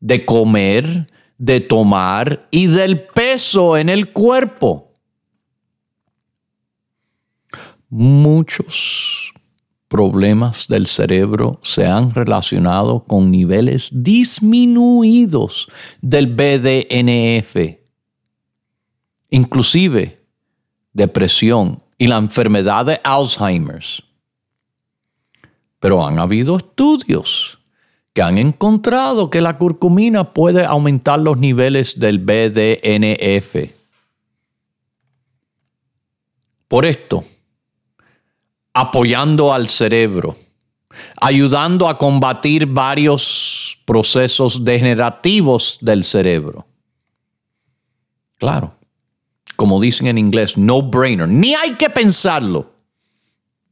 de 0.00 0.24
comer, 0.24 1.06
de 1.38 1.60
tomar 1.60 2.46
y 2.50 2.66
del 2.66 3.00
peso 3.00 3.76
en 3.76 3.88
el 3.88 4.12
cuerpo. 4.12 4.83
Muchos 7.96 9.32
problemas 9.86 10.66
del 10.66 10.88
cerebro 10.88 11.60
se 11.62 11.86
han 11.86 12.10
relacionado 12.10 13.04
con 13.04 13.30
niveles 13.30 14.02
disminuidos 14.02 15.68
del 16.02 16.26
BDNF, 16.26 17.78
inclusive 19.30 20.18
depresión 20.92 21.84
y 21.96 22.08
la 22.08 22.16
enfermedad 22.16 22.84
de 22.84 23.00
Alzheimer's. 23.04 24.02
Pero 25.78 26.04
han 26.04 26.18
habido 26.18 26.56
estudios 26.56 27.60
que 28.12 28.22
han 28.22 28.38
encontrado 28.38 29.30
que 29.30 29.40
la 29.40 29.56
curcumina 29.56 30.34
puede 30.34 30.64
aumentar 30.64 31.20
los 31.20 31.38
niveles 31.38 32.00
del 32.00 32.18
BDNF. 32.18 33.70
Por 36.66 36.86
esto, 36.86 37.22
apoyando 38.74 39.54
al 39.54 39.68
cerebro, 39.68 40.36
ayudando 41.20 41.88
a 41.88 41.96
combatir 41.96 42.66
varios 42.66 43.78
procesos 43.84 44.64
degenerativos 44.64 45.78
del 45.80 46.04
cerebro. 46.04 46.66
Claro, 48.38 48.74
como 49.56 49.80
dicen 49.80 50.08
en 50.08 50.18
inglés, 50.18 50.58
no 50.58 50.82
brainer, 50.82 51.28
ni 51.28 51.54
hay 51.54 51.74
que 51.74 51.88
pensarlo. 51.88 52.72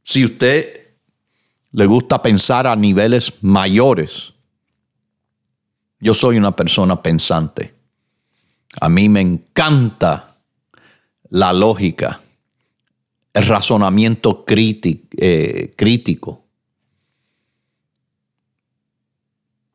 Si 0.01 0.23
usted 0.23 0.95
le 1.71 1.85
gusta 1.85 2.21
pensar 2.21 2.65
a 2.65 2.75
niveles 2.75 3.33
mayores, 3.41 4.33
yo 5.99 6.13
soy 6.13 6.37
una 6.37 6.55
persona 6.55 7.01
pensante. 7.01 7.73
A 8.79 8.89
mí 8.89 9.09
me 9.09 9.21
encanta 9.21 10.37
la 11.29 11.51
lógica, 11.53 12.21
el 13.33 13.43
razonamiento 13.45 14.45
eh, 14.47 15.73
crítico. 15.75 16.43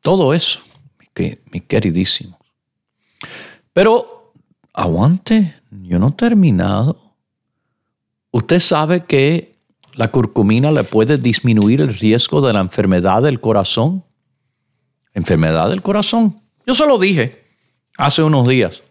Todo 0.01 0.33
eso, 0.33 0.61
mi 1.51 1.61
queridísimo. 1.61 2.39
Pero 3.73 4.33
aguante, 4.73 5.55
yo 5.71 5.99
no 5.99 6.07
he 6.07 6.11
terminado. 6.11 6.97
Usted 8.31 8.59
sabe 8.59 9.03
que 9.05 9.51
la 9.95 10.09
curcumina 10.09 10.71
le 10.71 10.83
puede 10.85 11.17
disminuir 11.17 11.81
el 11.81 11.93
riesgo 11.93 12.39
de 12.41 12.53
la 12.53 12.61
enfermedad 12.61 13.21
del 13.21 13.41
corazón 13.41 14.05
enfermedad 15.13 15.69
del 15.69 15.81
corazón. 15.81 16.39
Yo 16.65 16.73
se 16.73 16.85
lo 16.85 16.97
dije 16.97 17.43
hace 17.97 18.23
unos 18.23 18.47
días. 18.47 18.81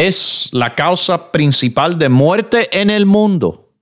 Es 0.00 0.48
la 0.52 0.76
causa 0.76 1.32
principal 1.32 1.98
de 1.98 2.08
muerte 2.08 2.68
en 2.70 2.88
el 2.88 3.04
mundo. 3.04 3.72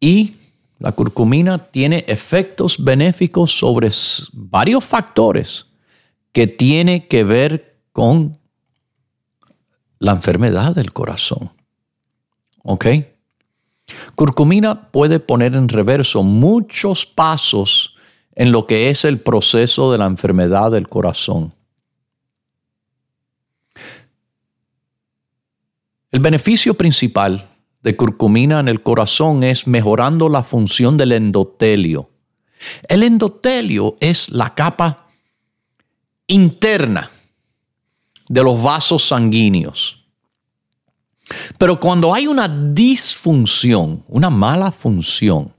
Y 0.00 0.36
la 0.78 0.92
curcumina 0.92 1.58
tiene 1.58 2.06
efectos 2.08 2.82
benéficos 2.82 3.52
sobre 3.52 3.90
varios 4.32 4.82
factores 4.82 5.66
que 6.32 6.46
tiene 6.46 7.06
que 7.06 7.22
ver 7.22 7.82
con 7.92 8.38
la 9.98 10.12
enfermedad 10.12 10.74
del 10.74 10.94
corazón. 10.94 11.52
¿Ok? 12.62 12.86
Curcumina 14.16 14.90
puede 14.90 15.20
poner 15.20 15.54
en 15.54 15.68
reverso 15.68 16.22
muchos 16.22 17.04
pasos 17.04 17.94
en 18.34 18.52
lo 18.52 18.66
que 18.66 18.88
es 18.88 19.04
el 19.04 19.20
proceso 19.20 19.92
de 19.92 19.98
la 19.98 20.06
enfermedad 20.06 20.70
del 20.70 20.88
corazón. 20.88 21.57
El 26.10 26.20
beneficio 26.20 26.74
principal 26.74 27.48
de 27.82 27.96
curcumina 27.96 28.60
en 28.60 28.68
el 28.68 28.82
corazón 28.82 29.42
es 29.42 29.66
mejorando 29.66 30.28
la 30.28 30.42
función 30.42 30.96
del 30.96 31.12
endotelio. 31.12 32.10
El 32.88 33.02
endotelio 33.02 33.96
es 34.00 34.30
la 34.30 34.54
capa 34.54 35.06
interna 36.26 37.10
de 38.28 38.42
los 38.42 38.62
vasos 38.62 39.04
sanguíneos. 39.04 40.04
Pero 41.58 41.78
cuando 41.78 42.14
hay 42.14 42.26
una 42.26 42.48
disfunción, 42.48 44.02
una 44.08 44.30
mala 44.30 44.72
función, 44.72 45.52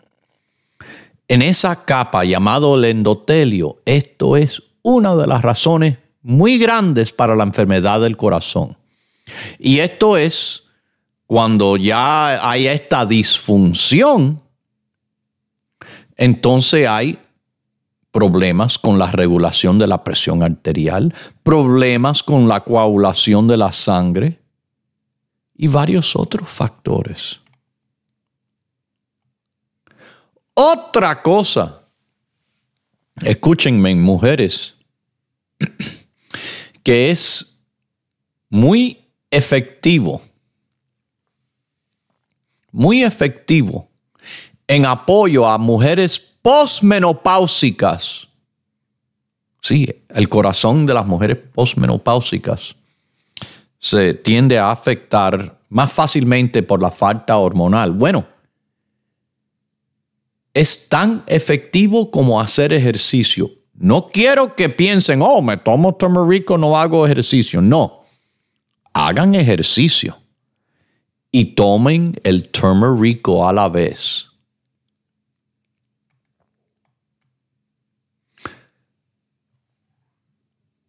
en 1.28 1.43
esa 1.43 1.86
capa 1.86 2.24
llamado 2.24 2.76
el 2.76 2.86
endotelio, 2.86 3.82
esto 3.86 4.36
es 4.36 4.64
una 4.82 5.16
de 5.16 5.28
las 5.28 5.43
razones 5.43 6.00
muy 6.24 6.58
grandes 6.58 7.14
para 7.14 7.36
la 7.36 7.43
enfermedad 7.43 8.02
del 8.02 8.18
corazón. 8.18 8.78
Y 9.57 9.80
esto 9.80 10.17
es 10.17 10.63
cuando 11.27 11.77
ya 11.77 12.49
hay 12.49 12.67
esta 12.67 13.05
disfunción, 13.05 14.41
entonces 16.15 16.88
hay 16.88 17.17
problemas 18.11 18.77
con 18.77 18.97
la 18.97 19.11
regulación 19.11 19.77
de 19.77 19.88
la 19.88 20.03
presión 20.03 20.43
arterial, 20.43 21.13
problemas 21.43 22.23
con 22.23 22.47
la 22.47 22.61
coagulación 22.63 23.47
de 23.47 23.57
la 23.57 23.71
sangre, 23.71 24.39
y 25.61 25.67
varios 25.67 26.15
otros 26.15 26.47
factores. 26.47 27.41
Otra 30.53 31.21
cosa, 31.21 31.82
escúchenme 33.21 33.93
mujeres, 33.93 34.75
que 36.84 37.11
es 37.11 37.57
muy 38.49 39.09
efectivo, 39.32 40.21
muy 42.71 43.03
efectivo 43.03 43.88
en 44.67 44.86
apoyo 44.86 45.47
a 45.47 45.57
mujeres 45.57 46.19
posmenopáusicas. 46.41 48.27
Sí, 49.61 49.88
el 50.09 50.30
corazón 50.30 50.86
de 50.86 50.93
las 50.93 51.05
mujeres 51.05 51.38
posmenopáusicas 51.53 52.75
se 53.80 54.13
tiende 54.13 54.57
a 54.57 54.71
afectar 54.71 55.59
más 55.69 55.91
fácilmente 55.91 56.63
por 56.63 56.82
la 56.82 56.91
falta 56.91 57.38
hormonal. 57.38 57.91
Bueno, 57.91 58.25
es 60.53 60.89
tan 60.89 61.23
efectivo 61.27 62.09
como 62.11 62.39
hacer 62.41 62.73
ejercicio. 62.73 63.51
No 63.73 64.07
quiero 64.07 64.55
que 64.55 64.69
piensen, 64.69 65.21
oh, 65.21 65.41
me 65.41 65.57
tomo 65.57 65.95
turmerico, 65.95 66.57
no 66.57 66.77
hago 66.77 67.05
ejercicio. 67.05 67.61
No, 67.61 67.99
hagan 69.08 69.34
ejercicio 69.34 70.22
y 71.32 71.56
tomen 71.56 72.20
el 72.24 72.50
turmerico 72.50 73.47
a 73.47 73.54
la 73.54 73.70
vez. 73.70 74.28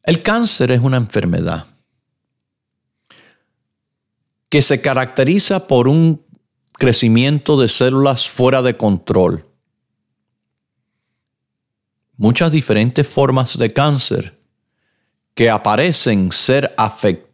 El 0.03 0.23
cáncer 0.23 0.73
es 0.73 0.81
una 0.81 0.97
enfermedad 0.97 1.67
que 4.49 4.61
se 4.61 4.81
caracteriza 4.81 5.69
por 5.69 5.87
un 5.87 6.27
crecimiento 6.73 7.61
de 7.61 7.69
células 7.69 8.29
fuera 8.29 8.61
de 8.61 8.77
control. 8.77 9.47
Muchas 12.17 12.51
diferentes 12.51 13.07
formas 13.07 13.57
de 13.57 13.71
cáncer 13.71 14.41
que 15.35 15.49
aparecen 15.49 16.33
ser 16.33 16.75
afectadas 16.77 17.30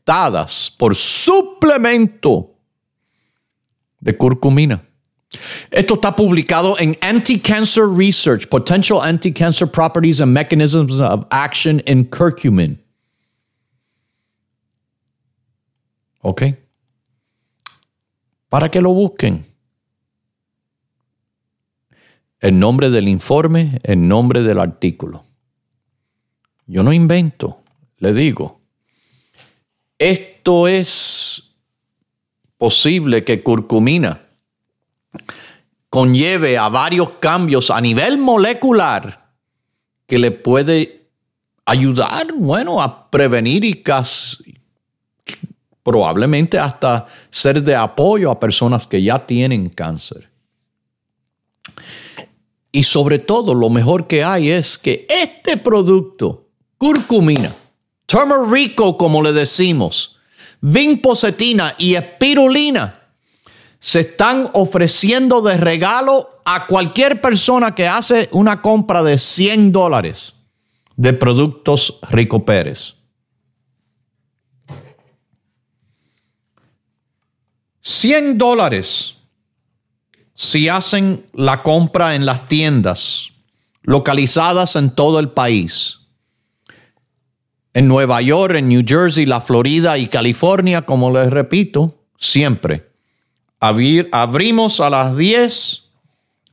por 0.77 0.95
suplemento 0.95 2.55
de 4.01 4.17
curcumina. 4.17 4.83
Esto 5.71 5.95
está 5.95 6.15
publicado 6.15 6.79
en 6.79 6.97
Anti-Cancer 7.03 7.85
Research, 7.89 8.49
Potential 8.49 9.01
Anti-Cancer 9.03 9.67
Properties 9.71 10.21
and 10.21 10.33
Mechanisms 10.33 11.01
of 11.01 11.27
Action 11.31 11.83
in 11.87 12.05
Curcumin. 12.05 12.81
¿Ok? 16.23 16.43
para 18.49 18.71
que 18.71 18.81
lo 18.81 18.93
busquen. 18.93 19.45
El 22.41 22.59
nombre 22.59 22.91
del 22.91 23.09
informe, 23.09 23.81
el 23.83 24.07
nombre 24.07 24.43
del 24.43 24.59
artículo. 24.59 25.25
Yo 26.67 26.83
no 26.83 26.93
invento, 26.93 27.61
le 27.99 28.13
digo. 28.13 28.56
Esto 29.99 30.69
es 30.69 31.55
posible 32.59 33.25
que 33.25 33.43
curcumina 33.43 34.23
conlleve 35.89 36.59
a 36.59 36.69
varios 36.69 37.11
cambios 37.21 37.71
a 37.71 37.81
nivel 37.81 38.19
molecular 38.19 39.33
que 40.07 40.19
le 40.19 40.31
puede 40.31 41.09
ayudar, 41.65 42.33
bueno, 42.35 42.83
a 42.83 43.11
prevenir 43.11 43.65
y, 43.65 43.83
probablemente 45.83 46.59
hasta 46.59 47.07
ser 47.31 47.63
de 47.63 47.75
apoyo 47.75 48.31
a 48.31 48.41
personas 48.41 48.87
que 48.87 49.03
ya 49.03 49.25
tienen 49.25 49.67
cáncer. 49.67 50.31
Y 52.73 52.83
sobre 52.83 53.19
todo, 53.19 53.55
lo 53.55 53.71
mejor 53.71 54.07
que 54.07 54.23
hay 54.23 54.51
es 54.51 54.77
que 54.77 55.07
este 55.09 55.57
producto, 55.57 56.49
curcumina, 56.77 57.55
turmerico 58.07 58.97
como 58.97 59.23
le 59.23 59.33
decimos, 59.33 60.17
vinpocetina 60.61 61.75
y 61.79 61.95
espirulina, 61.95 63.03
se 63.79 64.01
están 64.01 64.51
ofreciendo 64.55 65.43
de 65.43 65.57
regalo 65.57 66.41
a 66.45 66.67
cualquier 66.67 67.21
persona 67.21 67.75
que 67.75 67.87
hace 67.87 68.29
una 68.33 68.63
compra 68.63 69.03
de 69.03 69.19
100 69.19 69.73
dólares 69.73 70.35
de 70.97 71.13
productos 71.13 71.99
Rico 72.09 72.45
Pérez. 72.45 72.95
100 77.83 78.39
dólares 78.39 79.17
si 80.37 80.69
hacen 80.69 81.27
la 81.33 81.63
compra 81.63 82.15
en 82.15 82.27
las 82.27 82.47
tiendas 82.47 83.31
localizadas 83.83 84.77
en 84.77 84.91
todo 84.91 85.19
el 85.19 85.31
país, 85.31 86.01
en 87.77 87.87
Nueva 87.89 88.21
York, 88.23 88.55
en 88.57 88.69
New 88.71 88.83
Jersey, 88.87 89.27
la 89.27 89.43
Florida 89.43 89.99
y 89.99 90.07
California, 90.07 90.87
como 90.87 91.11
les 91.11 91.29
repito, 91.29 91.95
siempre. 92.19 92.91
abrimos 93.61 94.81
a 94.81 94.89
las 94.89 95.15
10, 95.15 95.91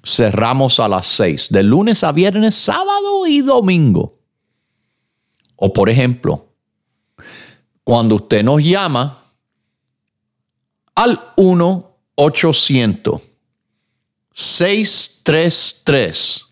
cerramos 0.04 0.82
a 0.82 0.90
las 0.90 1.08
6, 1.08 1.48
de 1.50 1.64
lunes 1.64 2.04
a 2.04 2.12
viernes, 2.12 2.56
sábado 2.56 3.26
y 3.26 3.40
domingo. 3.40 4.20
O 5.56 5.72
por 5.72 5.90
ejemplo, 5.90 6.50
cuando 7.86 8.16
usted 8.16 8.44
nos 8.44 8.62
llama 8.62 9.32
al 10.94 11.32
1 11.38 11.90
800 12.16 13.22
633 14.34 16.46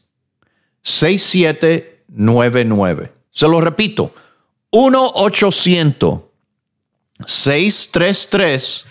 6799. 0.81 3.11
Se 3.31 3.49
lo 3.49 3.59
repito, 3.59 4.13
1 4.71 5.11
800 5.15 6.21
633 7.25 8.85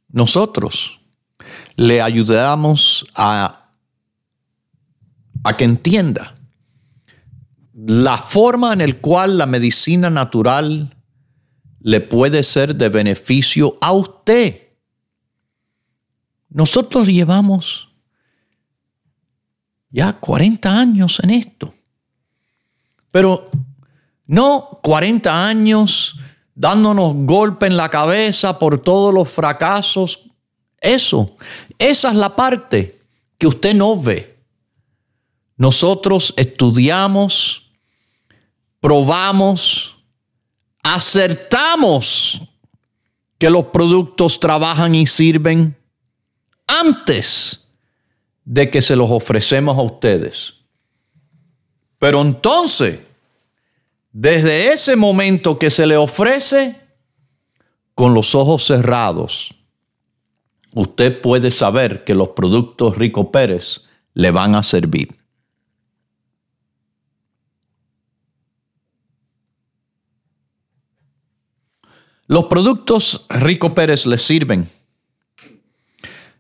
Nosotros 0.10 1.00
le 1.76 2.02
ayudamos 2.02 3.06
a, 3.16 3.70
a 5.44 5.58
que 5.58 5.64
entienda 5.64 6.36
la 7.74 8.18
forma 8.18 8.74
en 8.74 8.80
la 8.80 8.94
cual 9.00 9.38
la 9.38 9.46
medicina 9.46 10.10
natural 10.10 10.96
le 11.80 12.02
puede 12.02 12.44
ser 12.44 12.76
de 12.76 12.90
beneficio 12.90 13.78
a 13.82 13.94
usted. 13.94 14.67
Nosotros 16.50 17.08
llevamos 17.08 17.90
ya 19.90 20.14
40 20.14 20.72
años 20.72 21.20
en 21.24 21.30
esto. 21.32 21.74
Pero 23.12 23.50
no 24.28 24.70
40 24.84 25.48
años 25.48 26.18
dándonos 26.54 27.14
golpe 27.16 27.68
en 27.68 27.78
la 27.78 27.90
cabeza 27.90 28.60
por 28.60 28.80
todos 28.80 29.14
los 29.14 29.30
fracasos. 29.30 30.22
Eso, 30.80 31.36
esa 31.80 32.10
es 32.10 32.16
la 32.16 32.36
parte 32.36 33.00
que 33.38 33.48
usted 33.48 33.74
no 33.74 34.00
ve. 34.00 34.38
Nosotros 35.56 36.34
estudiamos, 36.38 37.72
probamos, 38.80 39.96
acertamos 40.84 42.42
que 43.40 43.50
los 43.50 43.66
productos 43.66 44.40
trabajan 44.40 44.94
y 44.96 45.08
sirven 45.08 45.76
antes 46.68 47.68
de 48.46 48.70
que 48.70 48.82
se 48.82 48.96
los 48.96 49.10
ofrecemos 49.10 49.78
a 49.78 49.82
ustedes. 49.82 50.54
Pero 52.00 52.22
entonces, 52.22 53.00
desde 54.12 54.72
ese 54.72 54.96
momento 54.96 55.58
que 55.58 55.70
se 55.70 55.88
le 55.88 55.98
ofrece, 55.98 56.80
con 57.98 58.14
los 58.14 58.36
ojos 58.36 58.64
cerrados, 58.64 59.56
usted 60.76 61.20
puede 61.20 61.50
saber 61.50 62.04
que 62.04 62.14
los 62.14 62.30
productos 62.30 62.96
Rico 62.96 63.32
Pérez 63.32 63.86
le 64.14 64.30
van 64.30 64.54
a 64.54 64.62
servir. 64.62 65.16
Los 72.28 72.46
productos 72.46 73.26
Rico 73.30 73.74
Pérez 73.74 74.06
le 74.06 74.20
sirven. 74.20 74.70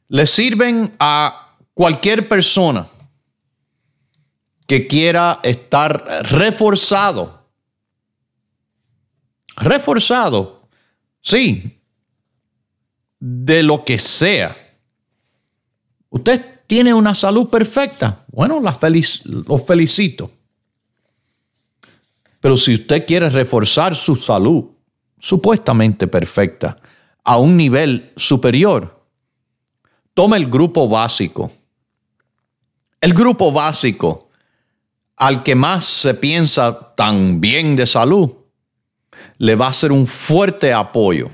Le 0.10 0.26
sirven 0.26 0.96
a 1.00 1.58
cualquier 1.74 2.28
persona 2.28 2.88
que 4.66 4.88
quiera 4.88 5.40
estar 5.44 6.06
reforzado. 6.30 7.46
Reforzado, 9.56 10.68
sí, 11.22 11.80
de 13.20 13.64
lo 13.64 13.84
que 13.84 13.98
sea. 13.98 14.56
Usted 16.10 16.62
tiene 16.68 16.94
una 16.94 17.14
salud 17.14 17.50
perfecta. 17.50 18.26
Bueno, 18.28 18.60
la 18.60 18.78
lo 19.26 19.58
felicito. 19.58 20.32
Pero 22.40 22.56
si 22.56 22.76
usted 22.76 23.06
quiere 23.06 23.30
reforzar 23.30 23.96
su 23.96 24.16
salud, 24.16 24.66
supuestamente 25.20 26.08
perfecta 26.08 26.76
a 27.24 27.38
un 27.38 27.58
nivel 27.58 28.12
superior. 28.16 28.97
Toma 30.18 30.36
el 30.38 30.48
grupo 30.48 30.90
básico. 30.90 31.52
El 33.00 33.14
grupo 33.14 33.52
básico 33.52 34.30
al 35.16 35.44
que 35.44 35.54
más 35.54 35.86
se 35.86 36.16
piensa 36.16 36.96
tan 36.96 37.40
bien 37.40 37.76
de 37.76 37.86
salud 37.86 38.32
le 39.38 39.56
va 39.56 39.68
a 39.68 39.74
ser 39.74 39.92
un 39.92 40.08
fuerte 40.08 40.74
apoyo. 40.74 41.30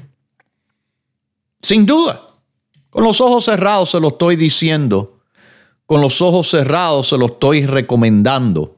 Sin 1.62 1.86
duda. 1.86 2.28
Con 2.90 3.06
los 3.06 3.22
ojos 3.22 3.46
cerrados 3.46 3.92
se 3.92 4.02
lo 4.02 4.10
estoy 4.10 4.36
diciendo. 4.36 5.22
Con 5.86 6.02
los 6.02 6.22
ojos 6.22 6.50
cerrados 6.50 7.08
se 7.08 7.18
lo 7.18 7.28
estoy 7.28 7.66
recomendando. 7.66 8.76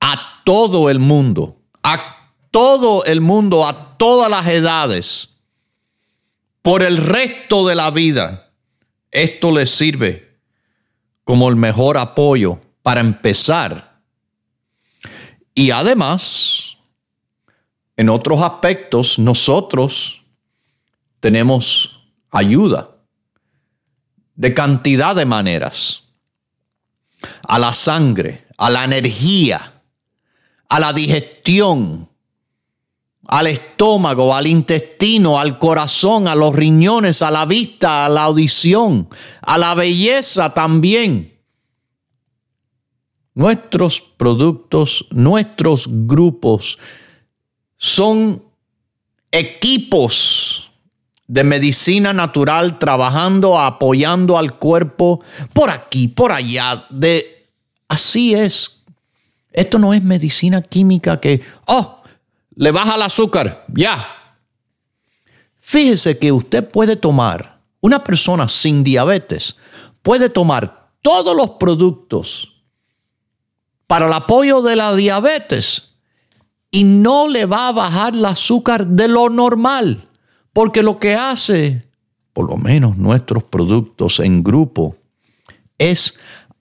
A 0.00 0.42
todo 0.44 0.90
el 0.90 0.98
mundo. 0.98 1.56
A 1.82 2.34
todo 2.50 3.06
el 3.06 3.22
mundo, 3.22 3.66
a 3.66 3.96
todas 3.96 4.30
las 4.30 4.46
edades, 4.48 5.37
por 6.62 6.82
el 6.82 6.96
resto 6.96 7.66
de 7.66 7.74
la 7.74 7.90
vida. 7.90 8.52
Esto 9.10 9.50
les 9.52 9.70
sirve 9.70 10.38
como 11.24 11.48
el 11.48 11.56
mejor 11.56 11.98
apoyo 11.98 12.60
para 12.82 13.00
empezar. 13.00 14.00
Y 15.54 15.70
además, 15.70 16.76
en 17.96 18.08
otros 18.08 18.40
aspectos, 18.42 19.18
nosotros 19.18 20.22
tenemos 21.20 22.00
ayuda 22.30 22.96
de 24.34 24.54
cantidad 24.54 25.16
de 25.16 25.26
maneras. 25.26 26.04
A 27.42 27.58
la 27.58 27.72
sangre, 27.72 28.46
a 28.56 28.70
la 28.70 28.84
energía, 28.84 29.82
a 30.68 30.78
la 30.78 30.92
digestión, 30.92 32.07
al 33.28 33.46
estómago, 33.46 34.34
al 34.34 34.46
intestino, 34.46 35.38
al 35.38 35.58
corazón, 35.58 36.26
a 36.26 36.34
los 36.34 36.54
riñones, 36.54 37.20
a 37.20 37.30
la 37.30 37.44
vista, 37.44 38.06
a 38.06 38.08
la 38.08 38.24
audición, 38.24 39.08
a 39.42 39.58
la 39.58 39.74
belleza 39.74 40.54
también. 40.54 41.34
Nuestros 43.34 44.00
productos, 44.00 45.06
nuestros 45.10 45.86
grupos 45.88 46.78
son 47.76 48.42
equipos 49.30 50.70
de 51.26 51.44
medicina 51.44 52.14
natural 52.14 52.78
trabajando, 52.78 53.60
apoyando 53.60 54.38
al 54.38 54.58
cuerpo 54.58 55.22
por 55.52 55.68
aquí, 55.68 56.08
por 56.08 56.32
allá. 56.32 56.86
De, 56.88 57.46
así 57.88 58.32
es. 58.32 58.82
Esto 59.52 59.78
no 59.78 59.92
es 59.92 60.02
medicina 60.02 60.62
química 60.62 61.20
que, 61.20 61.42
oh, 61.66 61.97
le 62.58 62.72
baja 62.72 62.96
el 62.96 63.02
azúcar, 63.02 63.64
ya. 63.68 64.04
Fíjese 65.60 66.18
que 66.18 66.32
usted 66.32 66.68
puede 66.68 66.96
tomar, 66.96 67.60
una 67.80 68.02
persona 68.02 68.48
sin 68.48 68.82
diabetes 68.82 69.56
puede 70.02 70.28
tomar 70.28 70.90
todos 71.00 71.36
los 71.36 71.50
productos 71.50 72.52
para 73.86 74.06
el 74.06 74.12
apoyo 74.12 74.60
de 74.60 74.74
la 74.74 74.94
diabetes 74.96 75.94
y 76.72 76.82
no 76.82 77.28
le 77.28 77.46
va 77.46 77.68
a 77.68 77.72
bajar 77.72 78.14
el 78.14 78.24
azúcar 78.24 78.88
de 78.88 79.06
lo 79.06 79.30
normal, 79.30 80.08
porque 80.52 80.82
lo 80.82 80.98
que 80.98 81.14
hace, 81.14 81.88
por 82.32 82.50
lo 82.50 82.56
menos 82.56 82.96
nuestros 82.96 83.44
productos 83.44 84.18
en 84.18 84.42
grupo, 84.42 84.96
es 85.78 86.14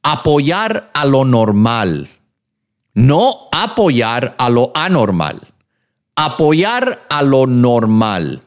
apoyar 0.03 0.91
a 0.93 1.05
lo 1.05 1.25
normal 1.25 2.07
No 2.93 3.49
apoyar 3.51 4.35
a 4.39 4.49
lo 4.49 4.71
anormal. 4.73 5.39
Apoyar 6.19 7.05
a 7.11 7.21
lo 7.21 7.45
normal. 7.45 8.41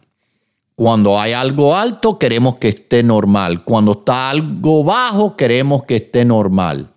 Cuando 0.75 1.21
hay 1.21 1.35
algo 1.35 1.77
alto, 1.77 2.19
queremos 2.19 2.57
que 2.57 2.71
esté 2.71 3.05
normal. 3.05 3.63
Cuando 3.63 3.93
está 3.93 4.29
algo 4.29 4.83
bajo, 4.83 5.37
queremos 5.37 5.85
que 5.85 5.97
esté 5.97 6.25
normal. 6.25 6.91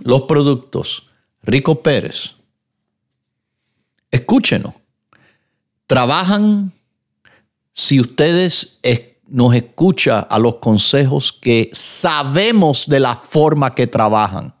Los 0.00 0.22
productos. 0.22 1.06
Rico 1.42 1.82
Pérez. 1.82 2.34
Escúchenos. 4.10 4.72
Trabajan, 5.86 6.72
si 7.74 8.00
ustedes 8.00 8.80
nos 9.26 9.54
escuchan 9.54 10.26
a 10.30 10.38
los 10.38 10.54
consejos 10.56 11.30
que 11.30 11.68
sabemos 11.74 12.86
de 12.88 13.00
la 13.00 13.14
forma 13.14 13.74
que 13.74 13.86
trabajan. 13.86 14.54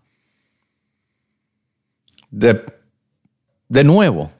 De, 2.30 2.62
de 3.68 3.84
nuevo, 3.84 4.30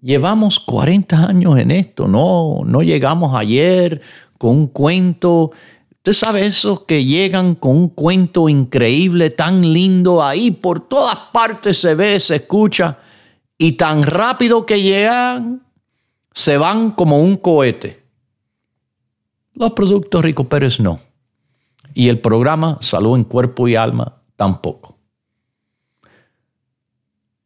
llevamos 0.00 0.60
40 0.60 1.26
años 1.26 1.58
en 1.58 1.70
esto, 1.70 2.08
no, 2.08 2.60
no 2.64 2.82
llegamos 2.82 3.34
ayer 3.34 4.00
con 4.38 4.50
un 4.50 4.66
cuento. 4.68 5.50
Usted 5.96 6.12
sabe 6.12 6.46
esos 6.46 6.80
que 6.80 7.04
llegan 7.04 7.54
con 7.54 7.76
un 7.76 7.88
cuento 7.88 8.48
increíble, 8.48 9.30
tan 9.30 9.62
lindo, 9.72 10.22
ahí 10.22 10.50
por 10.50 10.80
todas 10.88 11.16
partes 11.32 11.78
se 11.78 11.94
ve, 11.94 12.20
se 12.20 12.36
escucha, 12.36 12.98
y 13.58 13.72
tan 13.72 14.02
rápido 14.02 14.66
que 14.66 14.82
llegan, 14.82 15.66
se 16.32 16.58
van 16.58 16.90
como 16.92 17.20
un 17.20 17.36
cohete. 17.36 18.04
Los 19.54 19.72
productos 19.72 20.22
Rico 20.22 20.48
Pérez 20.48 20.78
no. 20.78 21.00
Y 21.94 22.10
el 22.10 22.20
programa 22.20 22.78
Salud 22.82 23.16
en 23.16 23.24
Cuerpo 23.24 23.66
y 23.68 23.74
Alma 23.74 24.22
tampoco. 24.36 24.98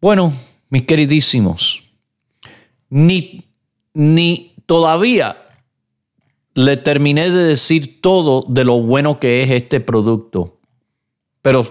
Bueno, 0.01 0.33
mis 0.71 0.83
queridísimos, 0.83 1.90
ni, 2.91 3.45
ni 3.95 4.55
todavía 4.67 5.37
le 6.55 6.77
terminé 6.77 7.31
de 7.31 7.45
decir 7.45 8.01
todo 8.03 8.45
de 8.49 8.65
lo 8.65 8.81
bueno 8.81 9.19
que 9.19 9.43
es 9.43 9.51
este 9.51 9.81
producto. 9.81 10.59
Pero 11.43 11.65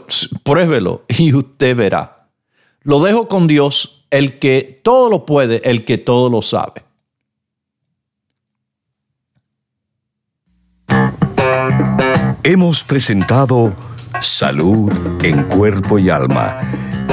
pruébelo 0.43 1.05
y 1.07 1.33
usted 1.33 1.75
verá. 1.75 2.27
Lo 2.81 2.99
dejo 3.01 3.27
con 3.27 3.47
Dios, 3.47 4.05
el 4.09 4.39
que 4.39 4.81
todo 4.83 5.09
lo 5.09 5.25
puede, 5.25 5.61
el 5.69 5.85
que 5.85 5.97
todo 5.97 6.29
lo 6.29 6.41
sabe. 6.41 6.83
Hemos 12.43 12.83
presentado 12.83 13.73
Salud 14.21 14.91
en 15.23 15.43
Cuerpo 15.43 15.99
y 15.99 16.09
Alma, 16.09 16.59